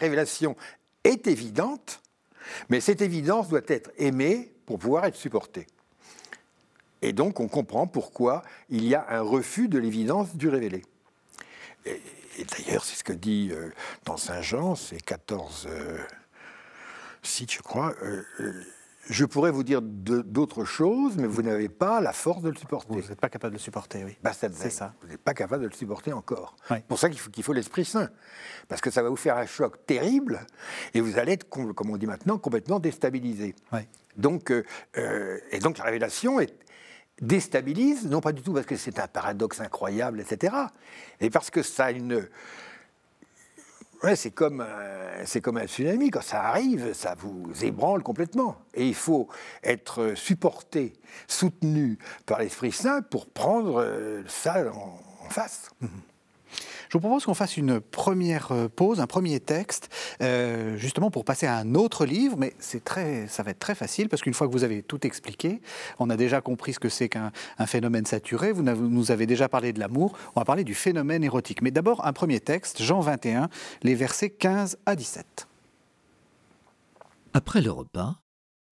[0.00, 0.56] révélation
[1.04, 2.00] est évidente,
[2.68, 5.66] mais cette évidence doit être aimée pour pouvoir être supportée.
[7.02, 10.82] Et donc on comprend pourquoi il y a un refus de l'évidence du révélé.
[11.84, 12.00] Et,
[12.44, 13.70] d'ailleurs, c'est ce que dit euh,
[14.04, 15.98] dans Saint Jean, c'est 14 euh,
[17.22, 17.94] sites, je crois.
[19.08, 22.92] Je pourrais vous dire d'autres choses, mais vous n'avez pas la force de le supporter.
[22.92, 24.16] Vous n'êtes pas capable de le supporter, oui.
[24.22, 24.94] Bah, c'est ça.
[25.00, 26.56] Vous n'êtes pas capable de le supporter encore.
[26.68, 28.08] C'est pour ça qu'il faut, faut l'Esprit Saint.
[28.68, 30.40] Parce que ça va vous faire un choc terrible
[30.92, 33.54] et vous allez être, comme on dit maintenant, complètement déstabilisé.
[34.16, 34.64] Donc, euh,
[34.96, 36.54] euh, et donc la révélation est,
[37.20, 40.54] déstabilise, non pas du tout parce que c'est un paradoxe incroyable, etc.,
[41.20, 42.28] mais parce que ça a une
[44.14, 44.64] c'est comme,
[45.24, 46.10] c'est comme un tsunami.
[46.10, 48.56] Quand ça arrive, ça vous ébranle complètement.
[48.74, 49.28] Et il faut
[49.64, 50.92] être supporté,
[51.26, 55.00] soutenu par l'Esprit Saint pour prendre euh, ça en,
[55.30, 55.70] face.
[56.96, 59.90] Vous propose qu'on fasse une première euh, pause, un premier texte,
[60.22, 63.74] euh, justement pour passer à un autre livre, mais c'est très, ça va être très
[63.74, 65.60] facile parce qu'une fois que vous avez tout expliqué,
[65.98, 67.32] on a déjà compris ce que c'est qu'un
[67.66, 71.60] phénomène saturé, vous nous avez déjà parlé de l'amour, on va parler du phénomène érotique.
[71.60, 73.50] Mais d'abord, un premier texte, Jean 21,
[73.82, 75.48] les versets 15 à 17.
[77.34, 78.22] Après le repas,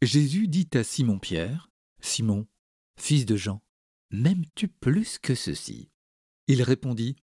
[0.01, 1.69] Jésus dit à Simon-Pierre,
[2.01, 2.47] Simon,
[2.99, 3.61] fils de Jean,
[4.11, 5.91] m'aimes-tu plus que ceci?
[6.47, 7.17] Il répondit,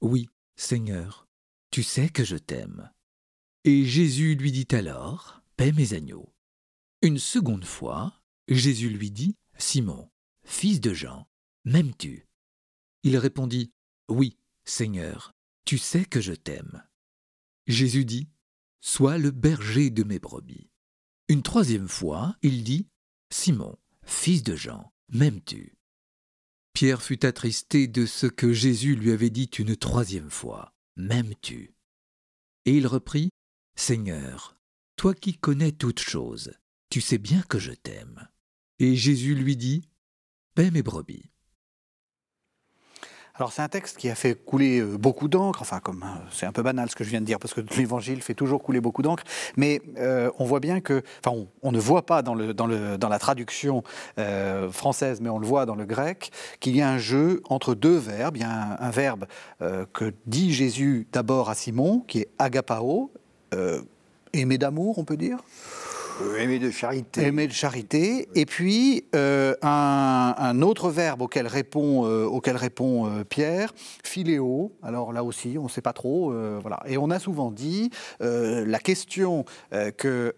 [0.00, 1.28] Oui, Seigneur,
[1.70, 2.90] tu sais que je t'aime.
[3.64, 6.32] Et Jésus lui dit alors, Paix mes agneaux.
[7.02, 10.10] Une seconde fois, Jésus lui dit, Simon,
[10.44, 11.28] fils de Jean,
[11.64, 12.26] m'aimes-tu?
[13.02, 13.72] Il répondit,
[14.08, 15.34] Oui, Seigneur,
[15.66, 16.82] tu sais que je t'aime.
[17.66, 18.28] Jésus dit,
[18.80, 20.70] Sois le berger de mes brebis.
[21.28, 22.88] Une troisième fois, il dit,
[23.30, 25.75] Simon, fils de Jean, m'aimes-tu?
[26.76, 31.74] Pierre fut attristé de ce que Jésus lui avait dit une troisième fois, M'aimes-tu?
[32.66, 33.30] Et il reprit,
[33.76, 34.60] Seigneur,
[34.96, 36.52] toi qui connais toutes choses,
[36.90, 38.28] tu sais bien que je t'aime.
[38.78, 39.88] Et Jésus lui dit,
[40.54, 41.30] Paix mes brebis.
[43.38, 46.46] Alors c'est un texte qui a fait couler euh, beaucoup d'encre, enfin comme euh, c'est
[46.46, 48.80] un peu banal ce que je viens de dire parce que l'Évangile fait toujours couler
[48.80, 49.24] beaucoup d'encre,
[49.56, 53.82] mais euh, on voit bien que, enfin on, ne voit pas dans, la traduction
[54.70, 57.96] française, mais on le voit dans le grec, qu'il y a un jeu entre deux
[57.96, 58.36] verbes.
[58.36, 59.26] Il y a un, verbe
[59.92, 63.10] que dit Jésus d'abord à Simon, qui est agapao,
[64.32, 65.38] aimer d'amour, on peut dire?
[66.22, 67.22] Euh, aimer de charité.
[67.22, 68.28] Aimer de charité.
[68.34, 73.74] Et puis, euh, un, autre verbe auquel répond, euh, auquel répond Pierre,
[74.04, 74.72] philéo.
[74.82, 76.32] Alors là aussi, on ne sait pas trop.
[76.60, 76.80] voilà.
[76.86, 80.34] Et on a souvent dit, la question que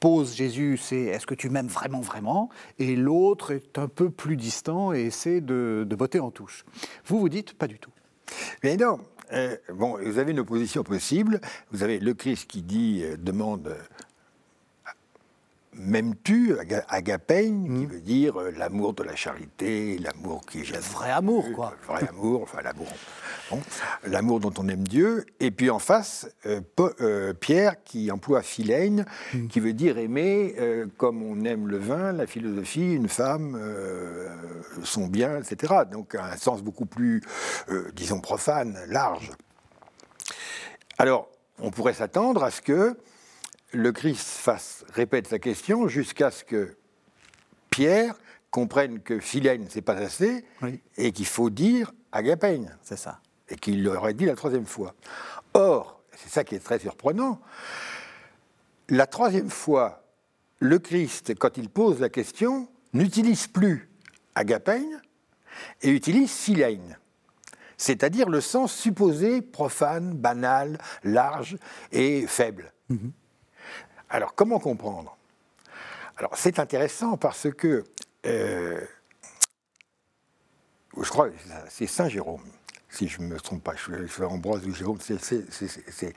[0.00, 2.50] pose Jésus, c'est est-ce que tu m'aimes vraiment, vraiment?
[2.78, 6.64] Et l'autre est un peu plus distant et essaie de, de botter en touche.
[7.06, 7.90] Vous, vous dites pas du tout.
[8.62, 8.98] Mais non,
[9.72, 11.40] bon, vous avez une opposition possible.
[11.70, 13.74] Vous avez le Christ qui dit, demande
[15.76, 16.56] M'aimes-tu,
[16.88, 17.86] agapein, qui hmm.
[17.86, 21.74] veut dire euh, l'amour de la charité, l'amour qui est Le vrai amour, quoi.
[21.80, 22.86] Le vrai amour, enfin l'amour.
[24.04, 25.26] l'amour dont on aime Dieu.
[25.40, 26.60] Et puis en face, euh,
[27.00, 29.48] euh, Pierre qui emploie philène, hmm.
[29.48, 30.54] qui veut dire aimer
[30.96, 33.60] comme on aime le vin, la philosophie, une femme,
[34.82, 35.74] son bien, etc.
[35.90, 37.22] Donc un sens beaucoup plus,
[37.94, 39.32] disons, profane, large.
[40.98, 41.28] Alors,
[41.60, 42.96] on pourrait s'attendre à ce que
[43.74, 46.76] le Christ fasse, répète sa question jusqu'à ce que
[47.70, 48.14] Pierre
[48.50, 50.44] comprenne que Philène, c'est pas assez,
[50.96, 52.66] et qu'il faut dire agapein.
[52.82, 53.20] C'est ça.
[53.48, 54.94] Et qu'il l'aurait dit la troisième fois.
[55.54, 57.40] Or, c'est ça qui est très surprenant,
[58.88, 60.04] la troisième fois,
[60.60, 63.90] le Christ, quand il pose la question, n'utilise plus
[64.34, 64.84] agapein
[65.82, 66.96] et utilise philène
[67.76, 71.56] c'est-à-dire le sens supposé profane, banal, large
[71.92, 72.72] et faible.
[72.88, 73.12] Mhm.
[74.14, 75.16] Alors, comment comprendre?
[76.18, 77.82] Alors, c'est intéressant parce que,
[78.26, 78.80] euh,
[80.96, 81.30] je crois,
[81.68, 82.44] c'est Saint Jérôme,
[82.88, 86.14] si je ne me trompe pas, je suis Ambroise ou Jérôme, c'est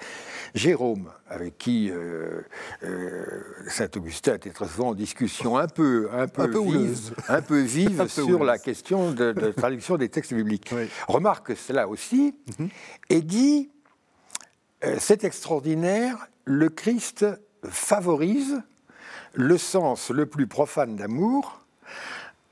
[0.53, 2.41] Jérôme avec qui euh,
[2.83, 7.61] euh, Saint Augustin était très souvent en discussion un peu, un peu, vive, un peu
[7.61, 10.71] vive sur la question de, traduction des textes bibliques.
[11.07, 12.69] Remarque cela aussi mhm.
[13.09, 13.71] et dit
[14.99, 17.25] c'est extraordinaire, le Christ
[17.69, 18.61] favorise
[19.33, 21.61] le sens le plus profane d'amour,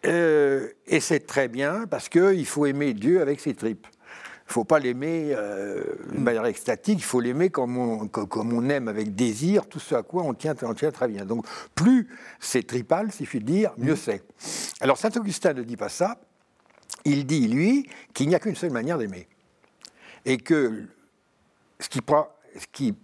[0.05, 3.87] euh, et c'est très bien parce qu'il faut aimer Dieu avec ses tripes.
[3.87, 8.53] Il ne faut pas l'aimer euh, d'une manière extatique, il faut l'aimer comme on, comme
[8.53, 11.25] on aime avec désir, tout ce à quoi on tient, on tient très bien.
[11.25, 12.07] Donc plus
[12.39, 14.23] c'est tripal, si je puis dire, mieux c'est.
[14.81, 16.19] Alors saint Augustin ne dit pas ça,
[17.05, 19.27] il dit, lui, qu'il n'y a qu'une seule manière d'aimer.
[20.25, 20.83] Et que
[21.79, 22.95] ce qui, ce qui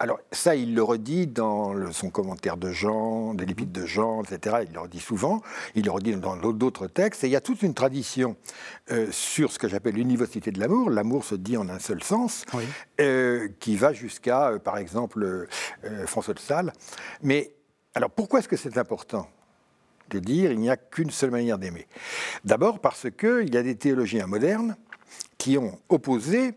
[0.00, 4.58] alors ça, il le redit dans son commentaire de Jean, des l'épître de Jean, etc.
[4.68, 5.42] Il le redit souvent,
[5.74, 7.24] il le redit dans d'autres textes.
[7.24, 8.36] Et il y a toute une tradition
[8.92, 10.90] euh, sur ce que j'appelle l'université de l'amour.
[10.90, 12.44] L'amour se dit en un seul sens,
[13.00, 15.48] euh, qui va jusqu'à, euh, par exemple,
[16.06, 16.72] François de Sales.
[17.22, 17.52] Mais
[17.94, 19.28] alors pourquoi est-ce que c'est important
[20.10, 21.88] de dire il n'y a qu'une seule manière d'aimer?
[22.44, 24.76] D'abord parce qu'il y a des théologiens modernes
[25.38, 26.54] qui ont opposé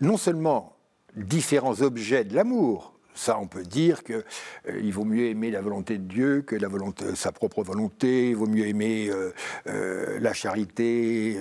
[0.00, 0.77] non seulement
[1.16, 2.94] différents objets de l'amour.
[3.18, 4.22] Ça, on peut dire qu'il
[4.68, 8.30] euh, vaut mieux aimer la volonté de Dieu que la volonté, sa propre volonté.
[8.30, 9.32] Il vaut mieux aimer euh,
[9.66, 11.36] euh, la charité,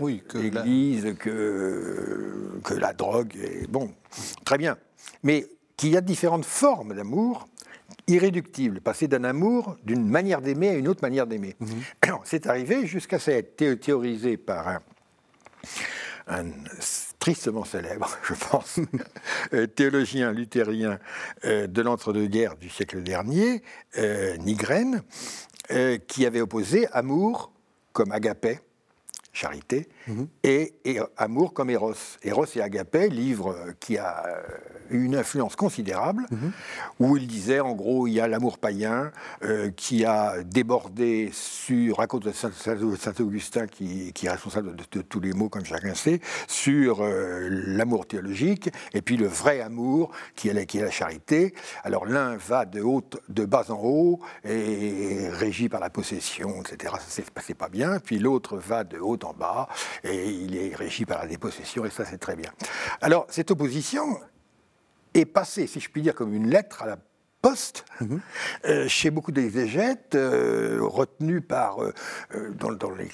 [0.00, 3.36] oui, l'Église, que, que la drogue.
[3.36, 3.92] Et, bon,
[4.46, 4.78] très bien.
[5.24, 7.46] Mais qu'il y a différentes formes d'amour
[8.06, 11.54] irréductibles, passer d'un amour, d'une manière d'aimer à une autre manière d'aimer.
[11.60, 11.82] Mhm.
[12.24, 14.80] C'est arrivé jusqu'à être théorisé par un,
[16.28, 16.44] un
[17.22, 18.80] tristement célèbre, je pense,
[19.54, 20.98] euh, théologien luthérien
[21.44, 23.62] euh, de l'entre-deux-guerres du siècle dernier,
[23.96, 25.02] euh, Nigren,
[26.08, 27.50] qui avait opposé amour
[27.94, 28.58] comme agapé
[29.32, 30.28] charité, mhm.
[30.44, 30.74] et,
[31.16, 31.94] amour comme Eros.
[32.22, 34.24] Eros et Agapé, livre qui a
[34.90, 36.52] eu une influence considérable, mhm.
[37.00, 39.10] où il disait en gros il y a l'amour païen
[39.42, 45.64] euh, qui a débordé sur, de Saint-Augustin qui, est responsable de, tous les mots comme
[45.64, 50.78] chacun sait, sur euh, l'amour théologique, et puis le vrai amour qui est la, qui
[50.78, 51.54] est la charité.
[51.84, 56.94] Alors l'un va de, haut, de bas en haut et régi par la possession, etc.
[57.00, 57.98] Ça c'est pas bien.
[57.98, 59.68] Puis l'autre va de haut en bas,
[60.04, 62.50] et il est régi par la dépossession, et ça c'est très bien.
[63.00, 64.18] Alors, cette opposition
[65.14, 66.98] est passée, si je puis dire, comme une lettre à la
[67.42, 68.20] poste mhm.
[68.64, 71.92] euh, chez beaucoup d'exégètes, euh, retenus par, euh,
[72.54, 73.08] dans, les,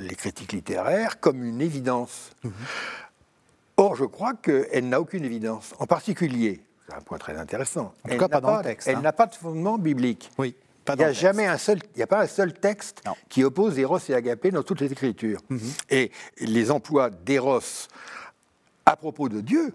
[0.00, 2.30] les, critiques littéraires comme une évidence.
[2.42, 2.52] Mhm.
[3.76, 5.74] Or, je crois qu'elle n'a aucune évidence.
[5.78, 9.12] En particulier, c'est un point très intéressant, elle n'a pas, hein.
[9.12, 10.30] pas, de fondement biblique.
[10.38, 10.56] Oui
[10.88, 13.98] il n'y a jamais un seul, il a pas un seul texte qui oppose Eros
[14.08, 15.40] et Agapé dans toutes les Écritures.
[15.48, 15.60] Mhm.
[15.90, 17.88] Et les emplois d'Eros
[18.86, 19.74] à propos de Dieu,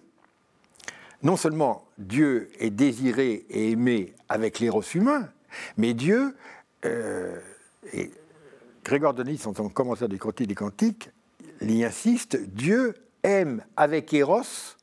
[1.24, 5.30] non seulement Dieu est désiré et aimé avec l'éros humain,
[5.78, 6.36] mais Dieu,
[6.86, 7.40] euh,
[7.94, 8.12] et
[8.84, 11.10] Grégoire Denis, en tant que commentaire des Cantiques des Cantiques,
[11.62, 14.76] y insiste, Dieu aime avec Eros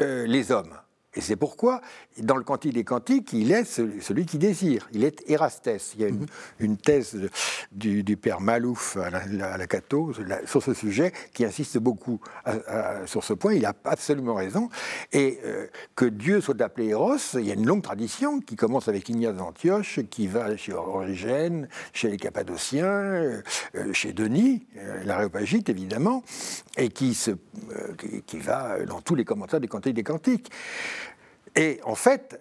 [0.00, 0.74] euh, les hommes.
[1.14, 1.80] Et c'est pourquoi,
[2.22, 4.88] dans le Cantique des Cantiques, il est celui qui désire.
[4.92, 5.94] Il est Érastès.
[5.96, 6.08] Il y a
[6.58, 7.16] une, thèse
[7.72, 10.12] du, père Malouf à la, Cato
[10.46, 12.20] sur ce sujet qui insiste beaucoup
[13.06, 13.54] sur ce point.
[13.54, 14.68] Il a absolument raison.
[15.12, 18.88] Et euh, que Dieu soit appelé Eros, il y a une longue tradition qui commence
[18.88, 23.42] avec Ignace d'Antioche, qui va chez Origène, chez les Cappadociens, euh,
[23.74, 24.66] euh, chez Denis,
[25.04, 26.22] l'aréopagite évidemment,
[26.76, 27.32] et qui, se,
[28.26, 30.50] qui va dans tous les commentaires des Cantiques des Cantiques.
[31.58, 32.40] Et en fait,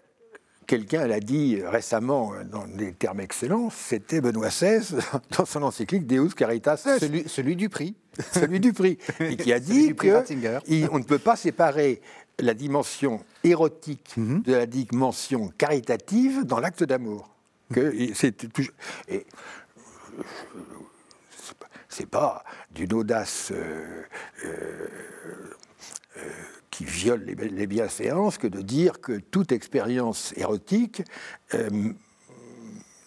[0.68, 4.96] quelqu'un l'a dit récemment dans des termes excellents, c'était Benoît XVI
[5.38, 7.96] dans son encyclique Deus Caritas Celui, celui du prix.
[8.32, 9.00] celui du prix.
[9.20, 12.00] Et qui a dit qu'on ne peut pas séparer
[12.38, 14.44] la dimension érotique mhm.
[14.44, 17.28] de la dimension caritative dans l'acte d'amour.
[17.74, 18.48] Que c'est
[21.90, 24.04] c'est pas d'une audace euh,
[24.46, 24.88] euh,
[26.18, 26.30] euh,
[26.78, 31.02] qui viole les, bienséances que de dire que toute expérience érotique
[31.56, 31.70] euh,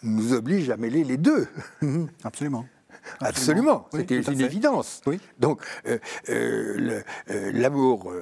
[0.02, 1.46] nous oblige à mêler les deux.
[1.80, 2.66] Mhm, absolument.
[3.20, 5.00] Absolument, c'était une évidence.
[5.06, 5.18] Oui.
[5.38, 8.12] Donc, euh, euh, l'amour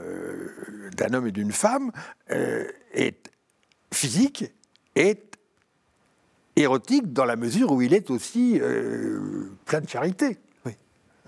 [0.97, 1.91] d'un homme et d'une femme
[2.29, 3.29] est
[3.93, 4.45] physique,
[4.95, 5.37] est
[6.55, 8.61] érotique dans la mesure où il est aussi
[9.65, 10.39] plein de charité.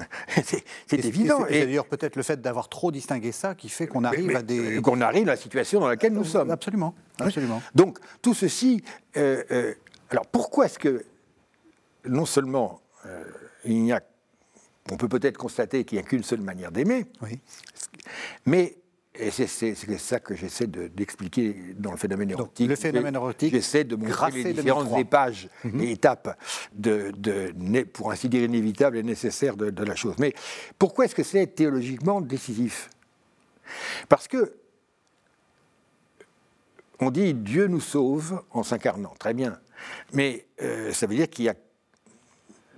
[0.42, 0.64] c'est
[1.04, 1.46] évident.
[1.46, 4.80] Et, d'ailleurs peut-être le fait d'avoir trop distingué ça qui fait qu'on arrive à des...
[4.82, 6.50] Qu'on arrive à la situation dans laquelle nous sommes.
[6.50, 6.94] Absolument.
[7.18, 7.62] absolument.
[7.74, 8.82] Donc tout ceci...
[9.16, 9.74] Euh, euh,
[10.10, 11.04] alors pourquoi est-ce que
[12.06, 13.24] non seulement euh,
[13.64, 14.00] il n'y a...
[14.90, 17.38] On peut peut-être constater qu'il n'y a qu'une seule manière d'aimer, oui.
[18.44, 18.79] mais
[19.20, 22.68] et c'est ça que j'essaie d'expliquer dans le phénomène érotique.
[22.68, 23.52] le phénomène érotique.
[23.52, 25.80] J'essaie de montrer les différentes épages mhm.
[25.80, 26.38] et étapes,
[26.72, 27.12] de,
[27.92, 30.14] pour ainsi dire inévitables et nécessaires de, la chose.
[30.18, 30.34] Mais
[30.78, 32.90] pourquoi est-ce que c'est théologiquement décisif?
[34.08, 34.54] Parce que
[36.98, 39.58] on dit Dieu nous sauve en s'incarnant, très bien.
[40.12, 41.54] Mais euh, ça veut dire qu'il y a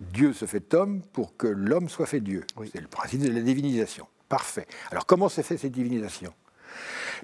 [0.00, 2.44] Dieu se fait homme pour que l'homme soit fait Dieu.
[2.72, 4.06] C'est le principe de la divinisation.
[4.32, 4.66] Parfait.
[4.90, 6.32] Alors comment se fait cette divinisation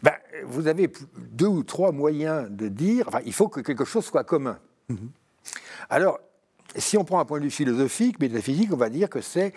[0.02, 0.12] ben,
[0.44, 4.24] Vous avez deux ou trois moyens de dire, enfin, il faut que quelque chose soit
[4.24, 4.58] commun.
[4.90, 5.10] Mhm.
[5.88, 6.20] Alors,
[6.76, 9.54] si on prend un point de vue philosophique, métaphysique, on va dire que c'est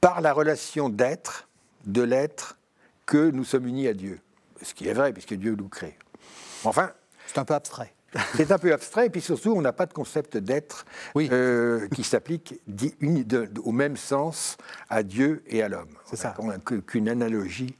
[0.00, 1.50] par la relation d'être,
[1.84, 2.56] de l'être,
[3.04, 4.18] que nous sommes unis à Dieu.
[4.62, 5.98] Ce qui est vrai, puisque Dieu nous crée.
[6.64, 6.92] Enfin.
[7.26, 7.92] C'est un peu abstrait.
[8.34, 12.02] C'est un peu abstrait, et puis surtout, on n'a pas de concept d'être euh, qui
[12.02, 12.60] s'applique
[13.62, 14.56] au même sens
[14.88, 15.94] à Dieu et à l'homme.
[16.04, 16.34] C'est ça.
[16.38, 17.74] On n'a qu'une analogie.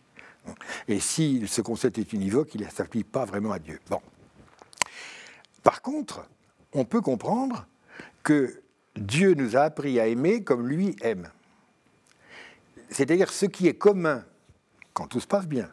[0.89, 3.81] Et si ce concept est univoque, il ne s'applique pas vraiment à Dieu.
[3.89, 4.01] Bon.
[5.63, 6.29] Par contre,
[6.73, 7.67] on peut comprendre
[8.23, 8.61] que
[8.97, 11.29] Dieu nous a appris à aimer comme lui aime.
[12.91, 14.25] C'est-à-dire ce qui est commun,
[14.93, 15.71] quand tout se passe bien,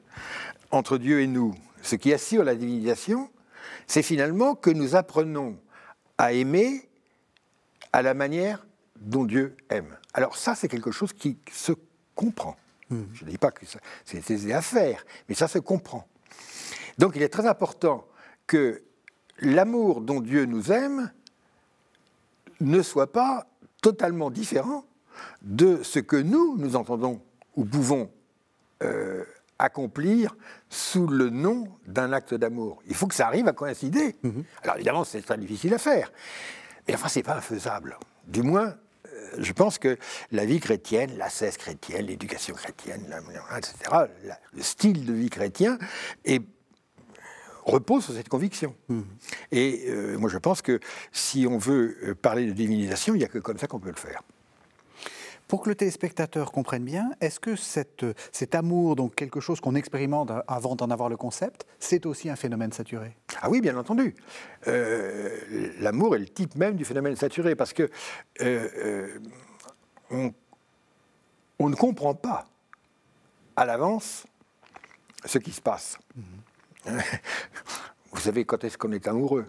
[0.71, 3.29] entre Dieu et nous, ce qui assure la divinisation,
[3.87, 5.59] c'est finalement que nous apprenons
[6.17, 6.89] à aimer
[7.91, 8.65] à la manière
[8.99, 9.97] dont Dieu aime.
[10.13, 11.73] Alors ça, c'est quelque chose qui se
[12.15, 12.55] comprend.
[12.89, 13.03] Hmm.
[13.13, 13.65] Je ne dis pas que
[14.05, 16.07] c'est aisé à faire, mais ça se comprend.
[16.97, 18.07] Donc il est très important
[18.47, 18.83] que
[19.39, 21.11] l'amour dont Dieu nous aime
[22.59, 23.47] ne soit pas
[23.81, 24.85] totalement différent
[25.41, 27.21] de ce que nous, nous entendons
[27.55, 28.09] ou pouvons
[28.81, 29.23] euh,
[29.63, 30.35] accomplir
[30.69, 32.81] sous le nom d'un acte d'amour.
[32.87, 34.15] Il faut que ça arrive à coïncider.
[34.23, 34.43] Mhm.
[34.63, 36.11] Alors évidemment, c'est très difficile à faire.
[36.87, 37.97] Mais enfin, ce n'est pas infaisable.
[38.27, 38.75] Du moins,
[39.37, 39.97] je pense que
[40.31, 43.03] la vie chrétienne, la cesse chrétienne, l'éducation chrétienne,
[43.57, 44.05] etc.,
[44.53, 45.77] le style de vie chrétien
[47.65, 48.75] repose sur cette conviction.
[48.89, 49.01] Mmh.
[49.51, 50.79] Et euh, moi, je pense que
[51.11, 53.89] si on veut euh, parler de divinisation, il n'y a que comme ça qu'on peut
[53.89, 54.21] le faire.
[55.47, 59.75] Pour que le téléspectateur comprenne bien, est-ce que cette, cet amour, donc quelque chose qu'on
[59.75, 63.15] expérimente avant d'en avoir le concept, c'est aussi un phénomène saturé?
[63.41, 64.15] Ah oui, bien entendu.
[64.67, 67.89] Euh, l'amour est le type même du phénomène saturé, parce que
[68.41, 69.19] euh,
[70.11, 70.29] euh,
[71.59, 72.45] on, ne comprend pas
[73.55, 74.25] à l'avance
[75.25, 75.97] ce qui se passe.
[76.15, 77.01] Mhm.
[78.11, 79.45] Vous savez quand est-ce qu'on est amoureux?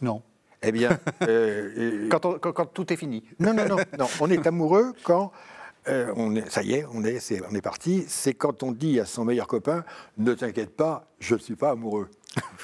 [0.00, 0.22] Non.
[0.64, 0.98] Eh bien.
[1.28, 3.24] Euh, quand, tout est fini.
[3.38, 3.76] Non, non, non.
[3.98, 4.06] non.
[4.20, 5.32] On est amoureux quand.
[5.88, 8.04] Euh, on est, ça y est, on est, est, on est parti.
[8.08, 9.84] C'est quand on dit à son meilleur copain
[10.18, 12.08] Ne t'inquiète pas, je ne suis pas amoureux.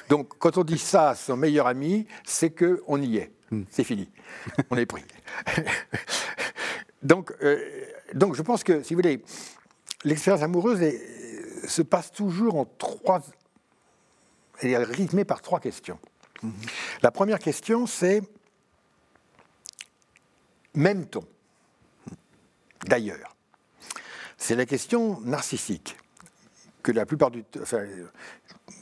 [0.09, 3.31] Donc, quand on dit ça à son meilleur ami, c'est qu'on y est.
[3.51, 3.63] Hmm.
[3.69, 4.09] C'est fini.
[4.69, 5.03] On est pris.
[7.03, 7.59] donc, euh,
[8.13, 9.23] donc, je pense que, si vous voulez,
[10.03, 10.81] l'expérience amoureuse
[11.67, 13.21] se passe toujours en trois.
[14.61, 15.99] Elle est rythmée par trois questions.
[17.01, 18.21] La première question, c'est
[20.73, 21.23] m'aime-t-on?
[22.85, 23.35] D'ailleurs,
[24.37, 25.97] c'est la question narcissique
[26.81, 27.85] que la plupart du enfin,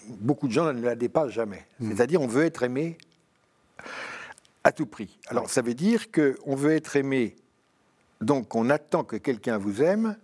[0.08, 1.66] beaucoup de gens ne la dépassent jamais.
[1.80, 1.92] Hmm.
[1.92, 2.98] C'est-à-dire, on veut être aimé
[4.64, 5.20] à tout prix.
[5.28, 7.36] Alors, ça veut dire qu'on veut être aimé,
[8.22, 10.18] donc on attend que quelqu'un vous aime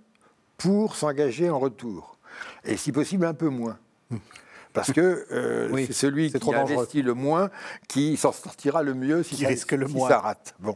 [0.58, 2.18] pour s'engager en retour.
[2.64, 3.78] Et si possible, un peu moins.
[4.10, 4.18] Hmm
[4.76, 7.50] parce que euh, c'est celui qui investit le moins
[7.88, 10.10] qui s'en sortira le mieux si, ça, risque le moins.
[10.10, 10.54] ça rate.
[10.60, 10.76] Bon.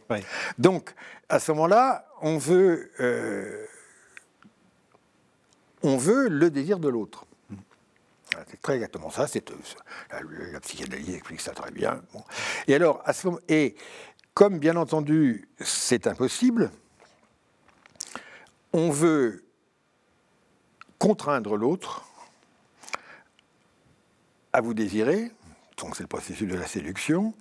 [0.58, 0.96] Donc,
[1.28, 3.66] à ce moment-là, on veut, euh,
[5.84, 7.26] on veut le désir de l'autre.
[8.48, 9.28] C'est très exactement ça.
[9.28, 9.56] C'est, euh,
[10.54, 12.02] la, psychanalyse explique ça très bien.
[12.68, 13.76] Et alors, à ce moment, et
[14.34, 16.72] comme bien entendu, c'est impossible,
[18.72, 19.44] on veut
[21.00, 22.09] contraindre l'autre
[24.54, 25.32] à vous désirer,
[25.78, 27.34] donc c'est le processus de la séduction,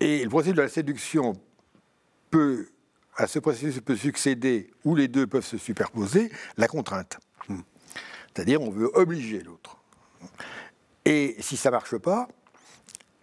[0.00, 1.34] et le processus de la séduction
[2.30, 2.68] peut,
[3.16, 7.18] à ce processus peut succéder, ou les deux peuvent se superposer, la contrainte.
[8.34, 9.76] C'est-à-dire on veut obliger l'autre.
[11.04, 12.28] Et si ça ne marche pas,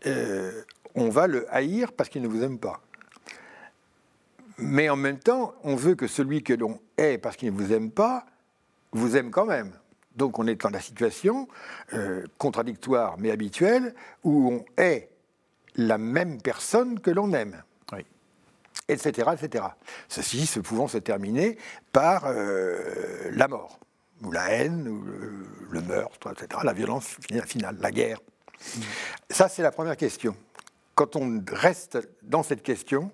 [0.05, 0.63] euh,
[0.95, 2.81] on va le haïr parce qu'il ne vous aime pas.
[4.57, 7.71] Mais en même temps, on veut que celui que l'on hait parce qu'il ne vous
[7.71, 8.25] aime pas,
[8.91, 9.71] vous aime quand même.
[10.17, 11.47] Donc on est dans la situation
[11.93, 13.93] euh, contradictoire mais habituelle
[14.23, 15.09] où on est
[15.75, 17.63] la même personne que l'on aime.
[18.89, 19.65] Etc., etc.
[20.07, 21.57] Ceci se pouvant se terminer
[21.91, 23.79] par euh, la mort,
[24.23, 25.03] ou la haine, ou
[25.69, 28.19] le, meurtre, etc., la violence finale, la guerre.
[28.21, 28.81] Mm.
[29.29, 30.37] Ça, c'est la première question.
[30.95, 33.11] Quand on reste dans cette question,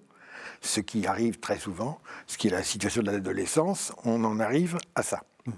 [0.62, 4.78] ce qui arrive très souvent, ce qui est la situation de l'adolescence, on en arrive
[4.94, 5.24] à ça.
[5.48, 5.52] Mm.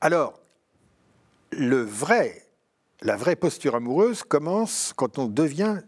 [0.00, 0.38] Alors,
[1.52, 2.46] le vrai,
[3.00, 5.80] la vraie posture amoureuse commence quand on devient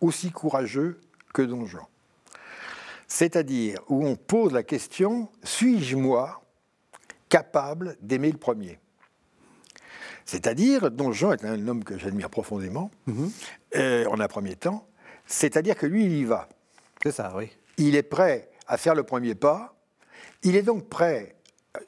[0.00, 1.00] aussi courageux
[1.34, 1.84] que Don Juan.
[3.06, 6.42] C'est-à-dire où on pose la question suis-je moi
[7.28, 8.78] capable d'aimer le premier?
[10.24, 13.30] C'est-à-dire, Don Juan est un homme que j'admire profondément, mhm.
[13.76, 14.86] euh, en un premier temps,
[15.26, 16.48] c'est-à-dire que lui, il y va.
[17.02, 17.50] C'est ça, oui.
[17.78, 19.74] Il est prêt à faire le premier pas,
[20.42, 21.34] il est donc prêt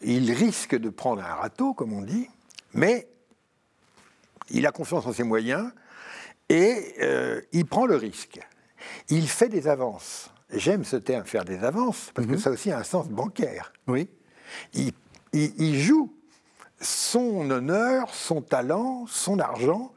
[0.01, 2.29] il risque de prendre un râteau, comme on dit,
[2.73, 3.09] mais
[4.51, 5.71] il a confiance en ses moyens
[6.49, 8.41] et euh, il prend le risque.
[9.09, 10.31] Il fait des avances.
[10.53, 12.39] J'aime ce terme, faire des avances, parce que mhm.
[12.39, 13.73] ça aussi a un sens bancaire.
[13.87, 14.09] Oui.
[14.73, 16.13] Il, joue
[16.81, 19.93] son honneur, son talent, son argent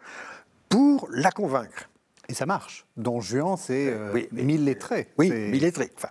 [0.69, 1.89] pour la convaincre.
[2.29, 2.85] Et ça marche.
[2.97, 5.11] Don Juan, c'est euh, mille lettrés.
[5.17, 5.91] Oui, mille lettrés.
[5.97, 6.09] Enfin,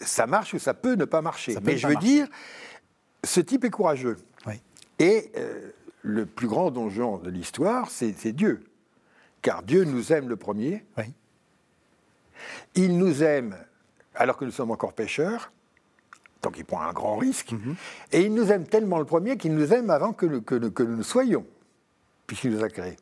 [0.00, 1.56] ça marche ou ça peut ne pas marcher.
[1.64, 2.28] Mais je veux dire,
[3.24, 4.16] ce type est courageux.
[4.98, 5.70] Et euh,
[6.02, 8.62] le plus grand donjon de l'histoire, c'est Dieu.
[9.40, 10.84] Car Dieu nous aime le premier.
[12.74, 13.56] Il nous aime
[14.14, 15.52] alors que nous sommes encore pécheurs,
[16.42, 17.52] donc il prend un grand risque.
[17.52, 17.76] Mhm.
[18.12, 21.02] Et il nous aime tellement le premier qu'il nous aime avant que, nous, que, nous
[21.02, 21.46] soyons,
[22.26, 22.96] puisqu'il nous a créés.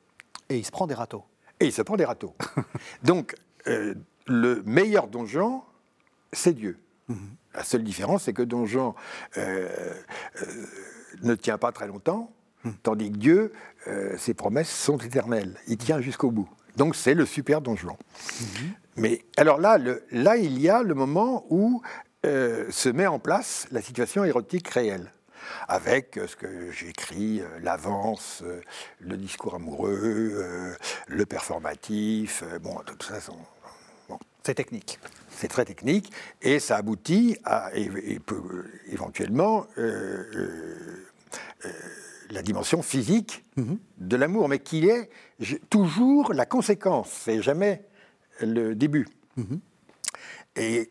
[0.49, 1.25] Et il se prend des râteaux.
[1.61, 2.35] Et il se prend des râteaux.
[3.03, 3.35] donc,
[3.67, 3.95] euh,
[4.27, 5.63] le meilleur donjon,
[6.33, 6.79] c'est Dieu.
[7.09, 7.37] Mhm.
[7.55, 8.95] La seule différence, c'est que donjon
[9.37, 9.69] euh,
[10.43, 10.47] euh,
[11.23, 12.33] ne tient pas très longtemps,
[12.83, 13.53] Tandis que Dieu,
[13.87, 15.57] euh, ses promesses sont éternelles.
[15.69, 16.49] Il tient jusqu'au bout.
[16.77, 17.97] Donc c'est le super Don Juan.
[18.41, 18.75] Mhm.
[18.97, 19.79] Mais alors là,
[20.11, 21.83] là, il y a le moment où
[22.25, 25.13] se met en place la situation érotique réelle
[25.69, 28.43] avec ce que j'écris, l'avance,
[29.01, 33.37] le discours amoureux, le performatif, bon, de toute façon.
[34.43, 34.99] C'est technique.
[35.39, 36.11] C'est très technique
[36.43, 37.71] et ça aboutit à
[38.91, 39.67] éventuellement
[42.31, 43.79] la dimension physique mhm.
[43.99, 45.11] de l'amour, mais qui est
[45.71, 47.85] toujours la conséquence, c'est jamais
[48.41, 49.07] le début.
[49.37, 49.61] Mhm.
[50.57, 50.91] Et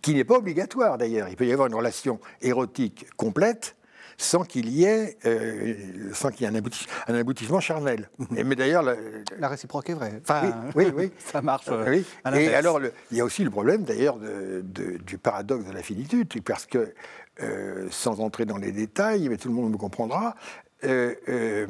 [0.00, 1.28] qui n'est pas obligatoire d'ailleurs.
[1.28, 3.76] Il peut y avoir une relation érotique complète
[4.20, 6.60] sans qu'il y ait, euh, sans qu'il y ait
[7.06, 8.10] un, aboutissement charnel.
[8.18, 8.42] Mhm.
[8.44, 10.20] mais d'ailleurs, la, réciproque est vraie.
[10.22, 11.66] Enfin, oui, oui, ça marche.
[11.68, 12.02] Euh,
[12.34, 12.80] Et alors,
[13.12, 16.92] il y a aussi le problème d'ailleurs du paradoxe de la finitude, parce que,
[17.40, 20.34] euh, sans entrer dans les détails, mais tout le monde me comprendra,
[20.82, 21.66] le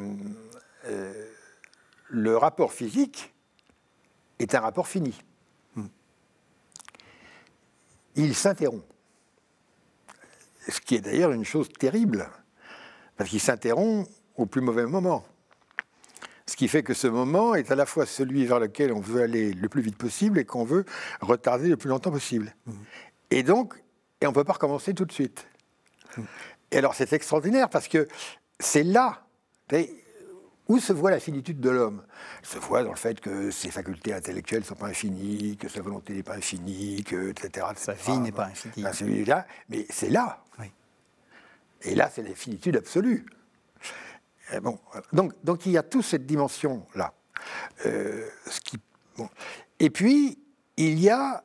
[2.36, 3.34] rapport physique
[4.38, 5.20] est un rapport fini.
[5.76, 5.88] Hmm.
[8.16, 8.86] Il s'interrompt
[10.70, 12.28] ce qui est d'ailleurs une chose terrible,
[13.16, 15.24] parce qu'il s'interrompt au plus mauvais moment.
[16.46, 19.22] Ce qui fait que ce moment est à la fois celui vers lequel on veut
[19.22, 20.86] aller le plus vite possible et qu'on veut
[21.20, 22.54] retarder le plus longtemps possible.
[22.64, 22.72] Mmh.
[23.30, 23.74] Et donc,
[24.20, 25.46] et on ne peut pas recommencer tout de suite.
[26.16, 26.22] Mmh.
[26.70, 28.08] Et alors c'est extraordinaire parce que
[28.60, 29.26] c'est là
[30.68, 32.02] où se voit la finitude de l'homme?
[32.40, 35.68] Elle se voit dans le fait que ses facultés intellectuelles ne sont pas infinies, que
[35.68, 38.84] sa volonté n'est pas infinie, que, etc., Sa vie n'est pas infinie.
[39.68, 40.44] mais c'est là.
[41.82, 43.24] Et là, c'est la finitude absolue.
[44.52, 44.78] Et bon,
[45.12, 47.12] donc, donc il y a toute cette dimension-là.
[47.86, 48.26] Euh,
[49.78, 50.38] et puis,
[50.76, 51.44] il y a,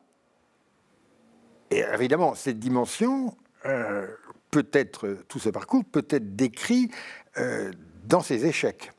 [1.70, 4.08] et évidemment, cette dimension euh,
[4.52, 6.92] peut être, tout ce parcours peut être décrit
[7.38, 7.72] euh,
[8.06, 8.92] dans ses échecs.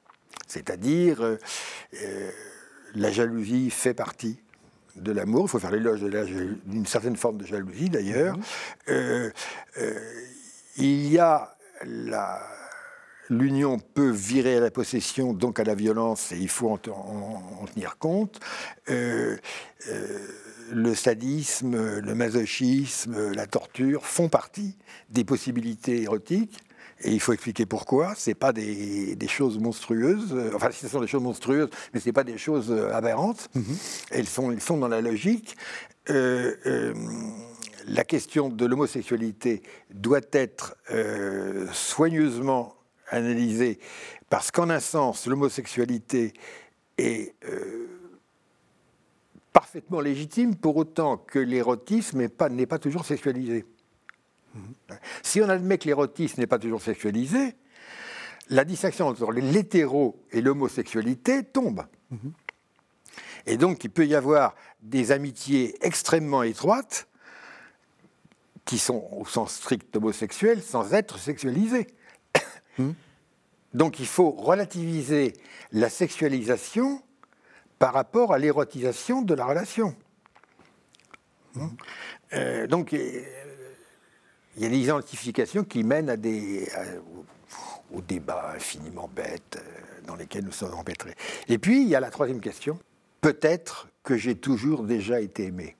[0.54, 2.30] C'est-à-dire, euh,
[2.94, 4.38] la jalousie fait partie
[4.94, 5.46] de l'amour.
[5.46, 8.36] Il faut faire l'éloge d'une certaine forme de jalousie, d'ailleurs.
[8.36, 8.44] Mhm.
[8.90, 9.30] Euh,
[9.78, 9.98] euh,
[10.76, 11.50] il y a
[13.30, 17.96] L'union peut virer à la possession, donc à la violence, et il faut en, tenir
[17.98, 18.38] compte.
[18.86, 19.38] le
[20.94, 24.76] sadisme, le masochisme, la torture font partie
[25.08, 26.62] des possibilités érotiques.
[27.02, 28.14] Et il faut expliquer pourquoi.
[28.14, 30.34] Ce pas des, choses monstrueuses.
[30.54, 33.48] Enfin, ce sont des choses monstrueuses, mais ce pas des choses euh, aberrantes.
[33.54, 33.76] Mhm.
[34.10, 35.56] elles, sont, elles sont dans la logique.
[36.10, 36.94] Euh, euh,
[37.86, 40.74] la question de l'homosexualité doit être
[41.72, 42.76] soigneusement
[43.10, 43.78] analysée
[44.30, 46.32] parce qu'en un sens, l'homosexualité
[46.96, 47.34] est
[49.52, 53.66] parfaitement légitime pour autant que l'érotisme n'est pas, pas toujours sexualisé.
[55.22, 57.56] Si on admet que l'érotisme n'est pas toujours sexualisé,
[58.48, 61.84] la distinction entre l'hétéro et l'homosexualité tombe.
[63.46, 67.08] Et donc, il peut y avoir des amitiés extrêmement étroites
[68.64, 71.86] qui sont au sens strict homosexuel sans être sexualisées.
[73.74, 75.34] Donc, il faut relativiser
[75.72, 77.02] la sexualisation
[77.78, 79.96] par rapport à l'érotisation de la relation.
[82.32, 82.94] Euh, donc,
[84.56, 86.68] il y a des identifications qui mènent à des,
[87.92, 91.14] aux débats infiniment bêtes euh, dans lesquels nous sommes empêtrés.
[91.48, 92.78] Et puis, il y a la troisième question.
[93.20, 95.76] Peut-être que j'ai toujours déjà été aimé.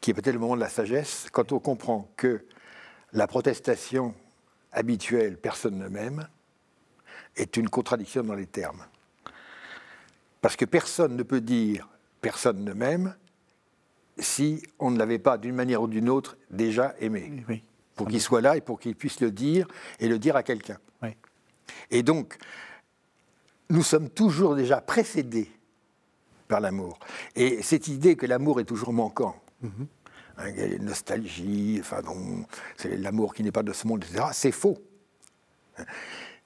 [0.00, 2.44] Qui est peut-être le moment de la sagesse, quand on comprend que
[3.12, 4.14] la protestation
[4.72, 6.28] habituelle, personne ne m'aime,
[7.36, 8.84] est une contradiction dans les termes.
[10.40, 11.88] Parce que personne ne peut dire
[12.20, 13.14] personne ne m'aime
[14.18, 17.44] si on ne l'avait pas, d'une manière ou d'une autre, déjà aimé.
[17.94, 19.66] Pour qu'il soit là et pour qu'il puisse le dire
[20.00, 20.78] et le dire à quelqu'un.
[21.90, 22.36] Et donc,
[23.70, 25.50] nous sommes toujours déjà précédés
[26.48, 26.98] par l'amour.
[27.34, 30.82] Et cette idée que l'amour est toujours manquant, mm -hmm.
[30.82, 32.02] nostalgie, enfin
[32.76, 34.78] c'est l'amour qui n'est pas de ce monde, etc., c'est faux.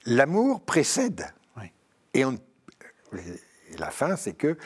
[0.05, 1.27] L'amour précède.
[2.13, 2.25] Et,
[3.77, 4.57] la fin, c'est que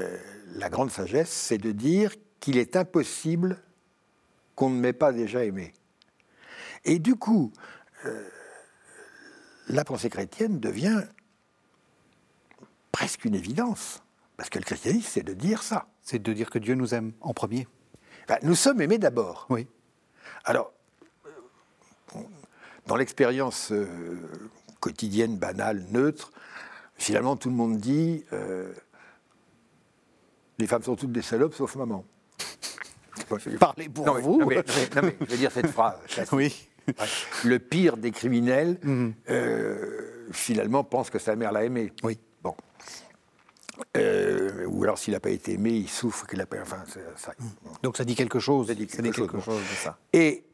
[0.00, 0.18] euh,
[0.54, 3.62] la grande sagesse, c'est de dire qu'il est impossible
[4.54, 5.72] qu'on ne m'ait pas déjà aimé.
[6.84, 7.52] Et du coup,
[8.04, 8.28] euh,
[9.68, 11.04] la pensée chrétienne devient
[12.92, 14.02] presque une évidence.
[14.36, 15.88] Parce que le christianisme, c'est de dire ça.
[16.02, 17.66] C'est de dire que Dieu nous aime en premier.
[18.28, 19.46] Ben, nous sommes aimés d'abord.
[19.50, 19.66] Oui.
[20.44, 20.72] Alors,
[22.86, 23.86] dans l'expérience euh,
[24.80, 26.32] quotidienne, banale, neutre,
[26.96, 28.72] finalement, tout le monde dit euh,
[30.58, 32.04] les femmes sont toutes des salopes sauf maman.
[33.58, 34.42] Parlez pour vous.
[34.46, 34.62] mais,
[35.20, 35.96] je vais dire cette phrase.
[36.32, 36.68] Oui.
[37.44, 39.14] Le pire des criminels, mhm.
[39.30, 41.92] euh, finalement, pense que sa mère l'a aimé.
[42.02, 42.18] Oui.
[42.42, 42.54] Bon.
[43.96, 46.60] Euh, ou alors s'il n'a pas été aimé, il souffre qu'il a pas.
[46.60, 46.82] Enfin,
[47.16, 47.32] ça.
[47.38, 47.48] Mhm.
[47.82, 48.68] Donc ça dit quelque chose.
[48.68, 49.98] Ça dit quelque, chose, de ça.
[50.12, 50.44] Et,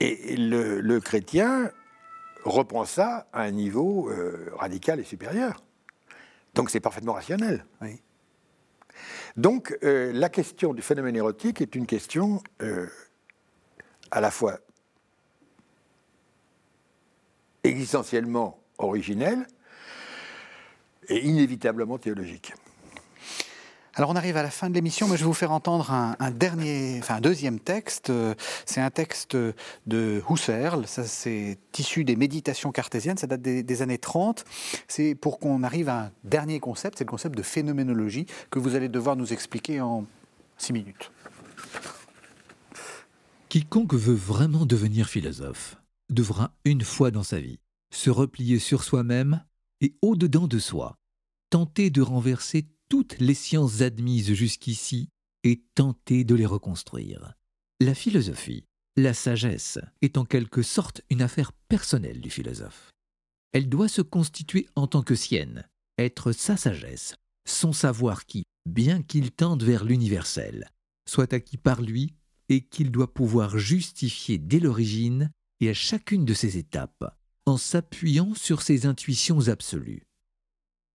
[0.00, 1.70] et le, chrétien
[2.44, 5.62] reprend ça à un niveau euh, radical et supérieur.
[6.54, 7.64] Donc c'est parfaitement rationnel.
[7.80, 8.00] Oui.
[9.36, 12.86] Donc, euh, la question du phénomène érotique est une question euh,
[14.10, 14.58] à la fois
[17.62, 19.46] existentiellement originelle
[21.08, 22.54] et inévitablement théologique.
[23.94, 26.30] Alors on arrive à la fin de l'émission, mais je vais vous faire entendre un,
[26.30, 28.12] dernier, enfin un deuxième texte.
[28.64, 29.36] C'est un texte
[29.86, 34.44] de Husserl, ça c'est issu des méditations cartésiennes, ça date des, années 30.
[34.86, 38.76] C'est pour qu'on arrive à un dernier concept, c'est le concept de phénoménologie que vous
[38.76, 40.04] allez devoir nous expliquer en
[40.56, 41.10] six minutes.
[43.48, 45.76] Quiconque veut vraiment devenir philosophe
[46.10, 47.60] devra une fois dans sa vie
[47.92, 49.44] se replier sur soi-même
[49.80, 50.96] et au-dedans de soi,
[51.50, 55.08] tenter de renverser toutes les sciences admises jusqu'ici
[55.44, 57.34] et tenter de les reconstruire.
[57.80, 58.64] La philosophie,
[58.96, 62.90] la sagesse, est en quelque sorte une affaire personnelle du philosophe.
[63.52, 65.68] Elle doit se constituer en tant que sienne,
[65.98, 67.14] être sa sagesse,
[67.48, 70.68] son savoir qui, bien qu'il tende vers l'universel,
[71.08, 72.12] soit acquis par lui
[72.48, 75.30] et qu'il doit pouvoir justifier dès l'origine
[75.60, 77.16] et à chacune de ses étapes,
[77.46, 80.02] en s'appuyant sur ses intuitions absolues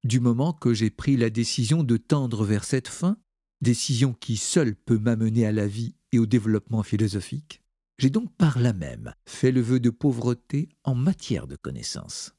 [0.06, 3.18] du moment que j'ai pris la décision de tendre vers cette fin,
[3.62, 7.64] décision qui seule peut m'amener à la vie et au développement philosophique,
[7.98, 12.35] j'ai donc par là même fait le vœu de pauvreté en matière de connaissances.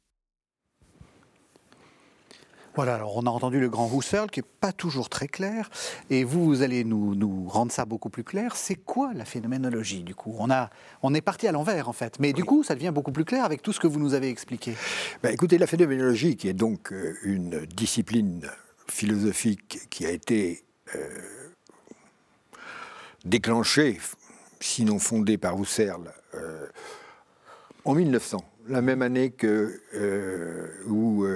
[2.77, 5.71] Voilà, alors on a entendu le grand Husserl qui n'est pas toujours très clair,
[6.11, 8.55] et vous, vous allez nous, nous rendre ça beaucoup plus clair.
[8.55, 10.37] C'est quoi la phénoménologie du coup?
[10.39, 10.69] On, a,
[11.03, 13.47] on est parti à l'envers en fait, mais du coup ça devient beaucoup plus clair
[13.47, 14.75] avec tout ce que vous nous avez expliqué.
[15.23, 18.47] Ben, écoutez, la phénoménologie qui est donc euh, une discipline
[18.89, 20.63] philosophique qui a été
[20.95, 21.09] euh,
[23.25, 23.99] déclenchée,
[24.61, 26.67] sinon fondée par Husserl, euh,
[27.87, 29.81] en 1900, la même année que
[30.87, 31.27] où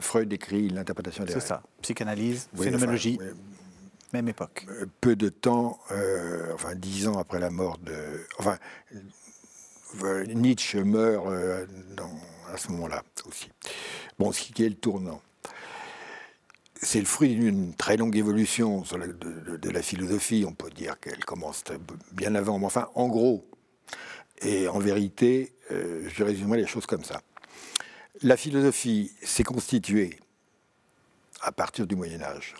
[0.00, 3.18] Freud écrit l'interprétation des C'est ça, psychanalyse, phénoménologie,
[4.12, 4.66] même époque.
[4.68, 7.94] Euh, peu de temps, euh, enfin dix ans après la mort de...
[8.38, 8.58] Enfin,
[10.02, 11.26] euh, Nietzsche meurt
[12.52, 13.50] à ce moment-là aussi.
[14.18, 15.22] Bon, ce qui est le tournant.
[16.82, 20.44] C'est le fruit d'une très longue évolution de, la philosophie.
[20.48, 21.62] On peut dire qu'elle commence
[22.12, 23.46] bien avant, mais enfin, en gros,
[24.40, 27.20] et en vérité, je résumerai les choses comme ça.
[28.22, 30.18] La philosophie s'est constituée
[31.40, 32.54] à partir du Moyen Âge,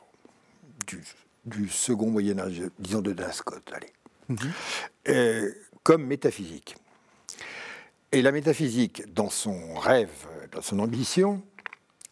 [1.45, 3.93] du, second Moyen Âge, disons de Scott, allez,
[4.29, 4.53] mhm.
[5.09, 5.53] euh,
[5.83, 6.77] comme métaphysique.
[8.13, 11.43] Et la métaphysique, dans son rêve, dans son ambition,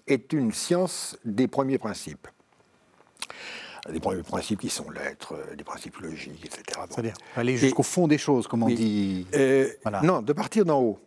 [0.07, 2.29] est une science des premiers principes.
[3.93, 6.81] Des principes qui sont l'être, des principes logiques, etc.
[6.91, 9.27] C'est-à-dire aller jusqu'au fond des choses, comme on dit.
[9.35, 9.69] Euh,
[10.03, 10.99] non, de partir d'en haut.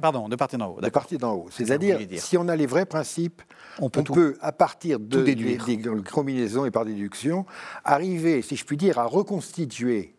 [0.00, 0.80] Pardon, de partir d'en haut.
[0.80, 1.46] De partir d'en haut.
[1.50, 3.42] C'est-à-dire, si on a les vrais principes,
[3.80, 5.58] on peut, à partir de, des, des,
[6.10, 7.46] combinaisons et par déduction,
[7.84, 10.14] arriver, si je puis dire, à reconstituer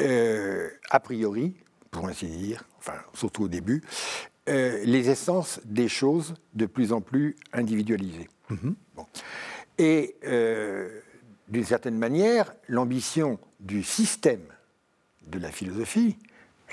[0.00, 1.54] euh, a priori,
[1.90, 3.82] pour ainsi dire, enfin, surtout au début,
[4.48, 8.28] euh, les essences des choses de plus en plus individualisées.
[8.50, 8.76] Mhm.
[9.78, 11.00] Et euh,
[11.48, 14.42] d'une certaine manière, l'ambition du système
[15.26, 16.16] de la philosophie,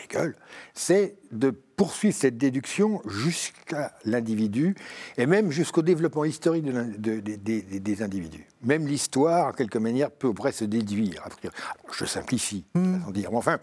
[0.03, 0.35] Hegel,
[0.73, 4.75] c'est de poursuivre cette déduction jusqu'à l'individu
[5.17, 8.45] et même jusqu'au développement historique des individus.
[8.63, 11.27] Même l'histoire, en quelque manière, peut presque se déduire.
[11.91, 13.33] Je simplifie, sans dire.
[13.33, 13.59] enfin,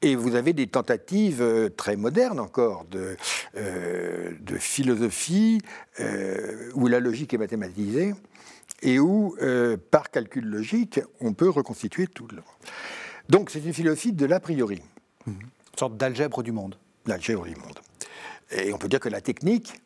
[0.00, 3.16] et vous avez des tentatives euh, très modernes encore de,
[3.56, 5.60] euh, philosophie
[5.98, 8.14] euh, où la logique est mathématisée
[8.82, 9.36] et où,
[9.90, 12.28] par calcul logique, on peut reconstituer tout.
[12.32, 12.42] Le...
[13.28, 14.82] Donc c'est une philosophie de l'a priori.
[15.26, 15.34] Hmm
[15.78, 16.76] sorte d'algèbre du monde.
[17.06, 17.78] L'algèbre du monde.
[18.50, 19.80] Et on peut dire que la technique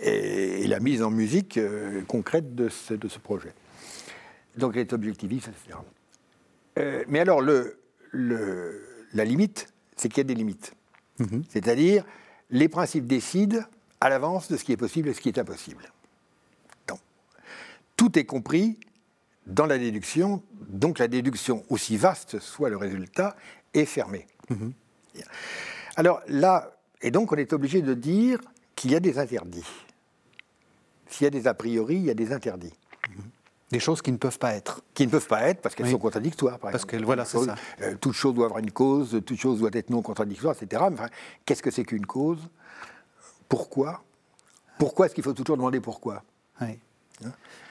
[0.00, 3.52] est, la mise en musique euh, concrète de ce, de ce, projet.
[4.56, 5.78] Donc elle est objectiviste, etc.
[6.78, 7.78] Euh, mais alors, le,
[8.10, 8.82] le,
[9.14, 10.74] la limite, c'est qu'il y a des limites.
[11.18, 11.44] Mhm.
[11.48, 12.04] C'est-à-dire,
[12.50, 13.60] les principes décident
[14.00, 15.90] à l'avance de ce qui est possible et ce qui est impossible.
[17.96, 18.78] Tout est compris
[19.46, 23.36] dans la déduction, donc la déduction, aussi vaste soit le résultat,
[23.74, 24.26] est fermée.
[24.50, 24.72] Mhm.
[25.96, 28.40] Alors là, et donc on est obligé de dire
[28.74, 29.64] qu'il y a des interdits.
[31.08, 32.74] S'il y a des a priori, il y a des interdits.
[33.72, 34.82] Des choses qui ne peuvent pas être.
[34.94, 37.04] Qui ne peuvent pas être parce qu'elles sont contradictoires, par parce exemple.
[37.04, 37.56] voilà, c'est ça.
[37.80, 40.84] Euh, toute chose doit avoir une cause, toute chose doit être non contradictoire, etc.
[40.90, 40.98] Mais
[41.44, 42.48] qu'est-ce que c'est qu'une cause?
[43.48, 44.04] Pourquoi?
[44.78, 46.22] Pourquoi est-ce qu'il faut toujours demander pourquoi?
[46.60, 46.78] Oui.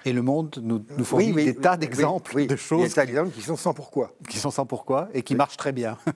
[0.05, 2.89] Et le monde nous, nous fournit des tas d'exemples de choses.
[2.89, 4.11] Des tas d'exemples qui sont sans pourquoi.
[4.29, 5.97] Qui sont sans pourquoi et qui marchent très bien.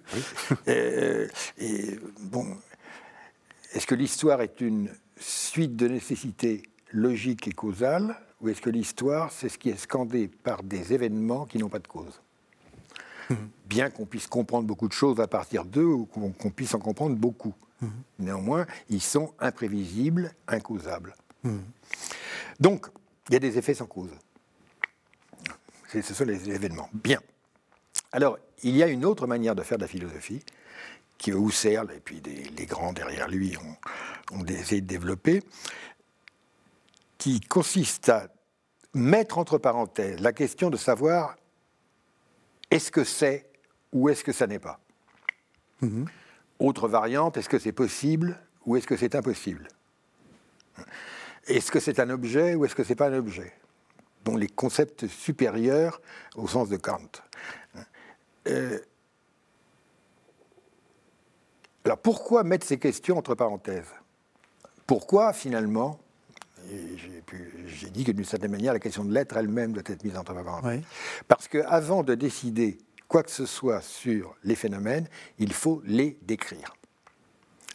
[0.68, 1.28] Euh,
[1.58, 2.46] et, bon,
[3.74, 9.32] est-ce que l'histoire est une suite de nécessités logiques et causales ou est-ce que l'histoire,
[9.32, 12.22] c'est ce qui est scandé par des événements qui n'ont pas de cause?
[13.30, 13.36] Mmh.
[13.66, 17.16] Bien qu'on puisse comprendre beaucoup de choses à partir d'eux, ou qu'on puisse en comprendre
[17.16, 17.54] beaucoup.
[17.82, 17.88] Mmh.
[18.20, 21.16] Néanmoins, ils sont imprévisibles, incausables.
[21.44, 21.58] Mmh.
[22.60, 22.88] Donc,
[23.30, 24.12] il y a des effets sans cause.
[25.88, 26.90] Ce sont les événements.
[26.94, 27.20] Bien.
[28.12, 30.44] Alors, il y a une autre manière de faire de la philosophie,
[31.18, 35.44] qui Husserl et puis les grands derrière lui ont, ont essayé de développer,
[37.18, 38.30] qui consiste à
[38.94, 41.36] mettre entre parenthèses la question de savoir
[42.72, 43.50] est-ce que c'est
[43.92, 44.80] ou est-ce que ça n'est pas?
[45.82, 46.08] Mhm.
[46.60, 49.68] Autre variante, est-ce que c'est possible ou est-ce que c'est impossible?
[51.50, 53.52] Est-ce que c'est un objet ou est-ce que c'est pas un objet?
[54.24, 56.02] Dont les concepts supérieurs
[56.36, 57.10] au sens de Kant.
[58.48, 58.80] Euh,
[61.86, 63.94] alors pourquoi mettre ces questions entre parenthèses?
[64.86, 66.00] Pourquoi finalement
[67.66, 70.34] j'ai dit que d'une certaine manière, la question de l'être elle-même doit être mise entre
[70.34, 70.84] parenthèses?
[71.28, 72.78] Parce qu'avant de décider
[73.08, 75.08] quoi que ce soit sur les phénomènes,
[75.40, 76.76] il faut les décrire.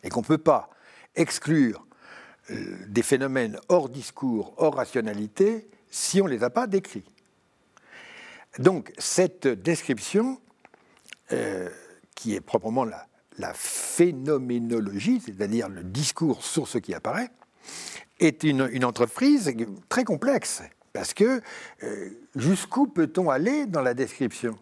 [0.05, 0.71] Et qu'on ne peut pas
[1.17, 1.84] exclure
[2.51, 7.05] des phénomènes hors discours, hors rationalité, si on ne les a pas décrits.
[8.59, 10.41] Donc cette description,
[11.33, 11.69] euh,
[12.15, 13.07] qui est proprement la,
[13.55, 17.31] phénoménologie, c'est-à-dire le discours sur ce qui apparaît,
[18.21, 19.53] est une, entreprise
[19.89, 20.63] très complexe.
[20.93, 21.41] Parce que
[21.83, 24.57] euh, jusqu'où peut-on aller dans la description?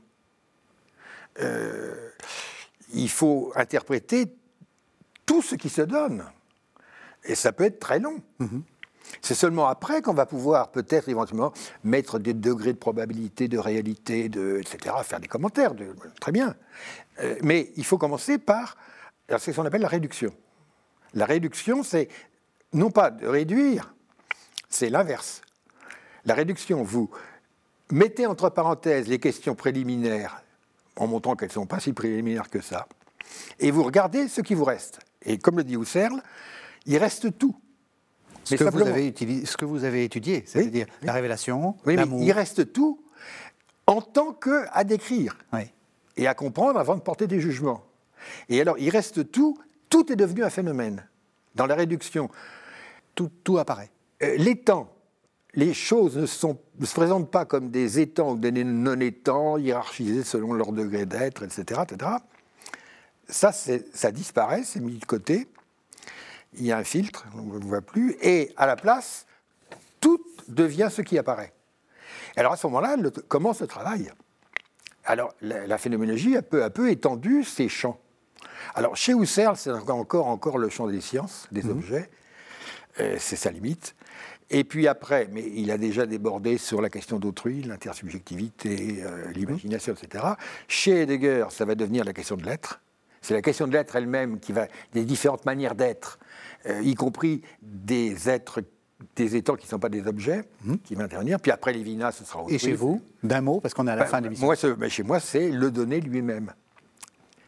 [1.41, 2.11] Euh,
[2.95, 4.35] Il faut interpréter
[5.27, 6.25] tout ce qui se donne.
[7.25, 8.21] Et ça peut être très long.
[8.41, 8.63] Mm-hmm.
[9.21, 11.53] C'est seulement après qu'on va pouvoir peut-être éventuellement
[11.85, 15.75] mettre des degrés de probabilité, de réalité, de, etc., faire des commentaires.
[15.75, 16.55] De, très bien.
[17.21, 18.77] Euh, mais il faut commencer par
[19.39, 20.33] c'est ce qu'on appelle la réduction.
[21.15, 22.09] La réduction, c'est
[22.73, 23.95] non pas de réduire,
[24.69, 25.43] c'est l'inverse.
[26.25, 27.11] La réduction, vous
[27.91, 30.43] mettez entre parenthèses les questions préliminaires
[30.97, 32.87] en montrant qu'elles ne sont pas si préliminaires que ça,
[33.59, 35.01] et vous regardez ce qui vous reste.
[35.23, 36.23] Et comme le dit Husserl,
[36.87, 37.57] il reste tout.
[38.45, 39.15] Ce, que, vous avez
[39.47, 43.01] ce que vous avez étudié, c'est-à-dire la révélation, oui, il reste tout
[43.87, 45.39] en tant que à décrire
[46.17, 47.85] et à comprendre avant de porter des jugements.
[48.49, 49.57] Et alors, il reste tout,
[49.89, 51.07] tout est devenu un phénomène.
[51.55, 52.31] Dans la réduction,
[53.15, 53.91] tout, apparaît.
[54.23, 54.93] Euh, les temps,
[55.55, 60.73] les choses ne, se présentent pas comme des étangs ou des non-étangs hiérarchisés selon leur
[60.73, 62.11] degré d'être, etc., etc.
[63.29, 65.49] Ça, ça disparaît, c'est mis de côté.
[66.55, 69.27] Il y a un filtre, on ne voit plus, et à la place,
[70.01, 71.53] tout devient ce qui apparaît.
[72.37, 72.97] Alors à ce moment-là,
[73.29, 74.11] commence le travail.
[75.05, 77.99] Alors la, phénoménologie a peu à peu étendu ses champs.
[78.75, 81.71] Alors chez Husserl, c'est encore, encore le champ des sciences, des mhm.
[81.71, 82.11] objets,
[83.01, 83.95] euh, c'est sa limite.
[84.51, 89.95] Et puis après, mais il a déjà débordé sur la question d'autrui, l'intersubjectivité, euh, l'imagination,
[89.95, 90.25] etc.
[90.69, 92.81] Chez Heidegger, ça va devenir la question de l'être.
[93.23, 96.19] C'est la question de l'être elle-même qui va, des différentes manières d'être,
[96.67, 98.63] euh, y compris des êtres,
[99.15, 100.79] des étangs qui ne sont pas des objets, mhm.
[100.81, 101.41] qui vont intervenir.
[101.41, 102.57] Puis après Lévinas, ce sera autrui.
[102.57, 104.47] Et chez vous, d'un mot, parce qu'on est à la ben, fin de l'émission.
[104.47, 106.53] Moi, chez moi, c'est le donner lui-même.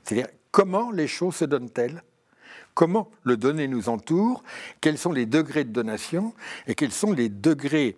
[0.04, 2.02] C'est-à-dire, comment les choses se donnent-elles?
[2.74, 4.42] Comment le donné nous entoure,
[4.80, 6.34] quels sont les degrés de donation?
[6.66, 7.96] Et quels sont les degrés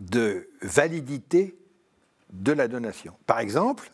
[0.00, 1.56] de validité
[2.32, 3.14] de la donation?
[3.26, 3.88] Par exemple,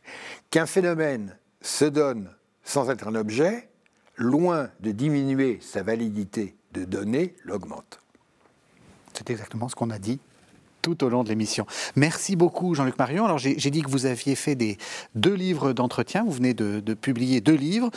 [0.50, 2.30] qu'un phénomène se donne
[2.62, 3.68] sans être un objet,
[4.16, 8.00] loin de diminuer sa validité de données, l'augmente.
[9.14, 10.20] C'est exactement ce qu'on a dit
[10.82, 11.66] tout au long de l'émission.
[11.96, 13.24] Merci beaucoup Jean-Luc Marion.
[13.24, 14.78] Alors j'ai dit que vous aviez fait des,
[15.14, 17.90] deux livres d'entretien, vous venez de, de, publier deux livres,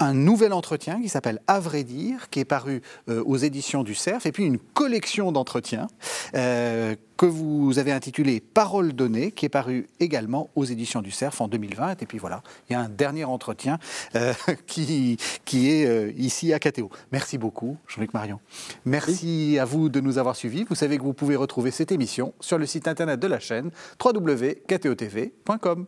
[0.00, 3.94] un nouvel entretien qui s'appelle À vrai dire, qui est paru euh, aux éditions du
[3.94, 5.88] CERF, et puis une collection d'entretiens
[6.34, 11.40] euh, que vous avez intitulé Paroles données, qui est paru également aux éditions du CERF
[11.40, 12.02] en 2020.
[12.02, 13.78] Et puis voilà, il y a un dernier entretien
[14.14, 14.32] euh,
[14.66, 16.90] qui, qui est ici à KTO.
[17.12, 18.40] Merci beaucoup, Jean-Luc Marion.
[18.84, 20.64] Merci à vous de nous avoir suivis.
[20.68, 23.70] Vous savez que vous pouvez retrouver cette émission sur le site internet de la chaîne
[24.02, 25.86] www.ktotv.com.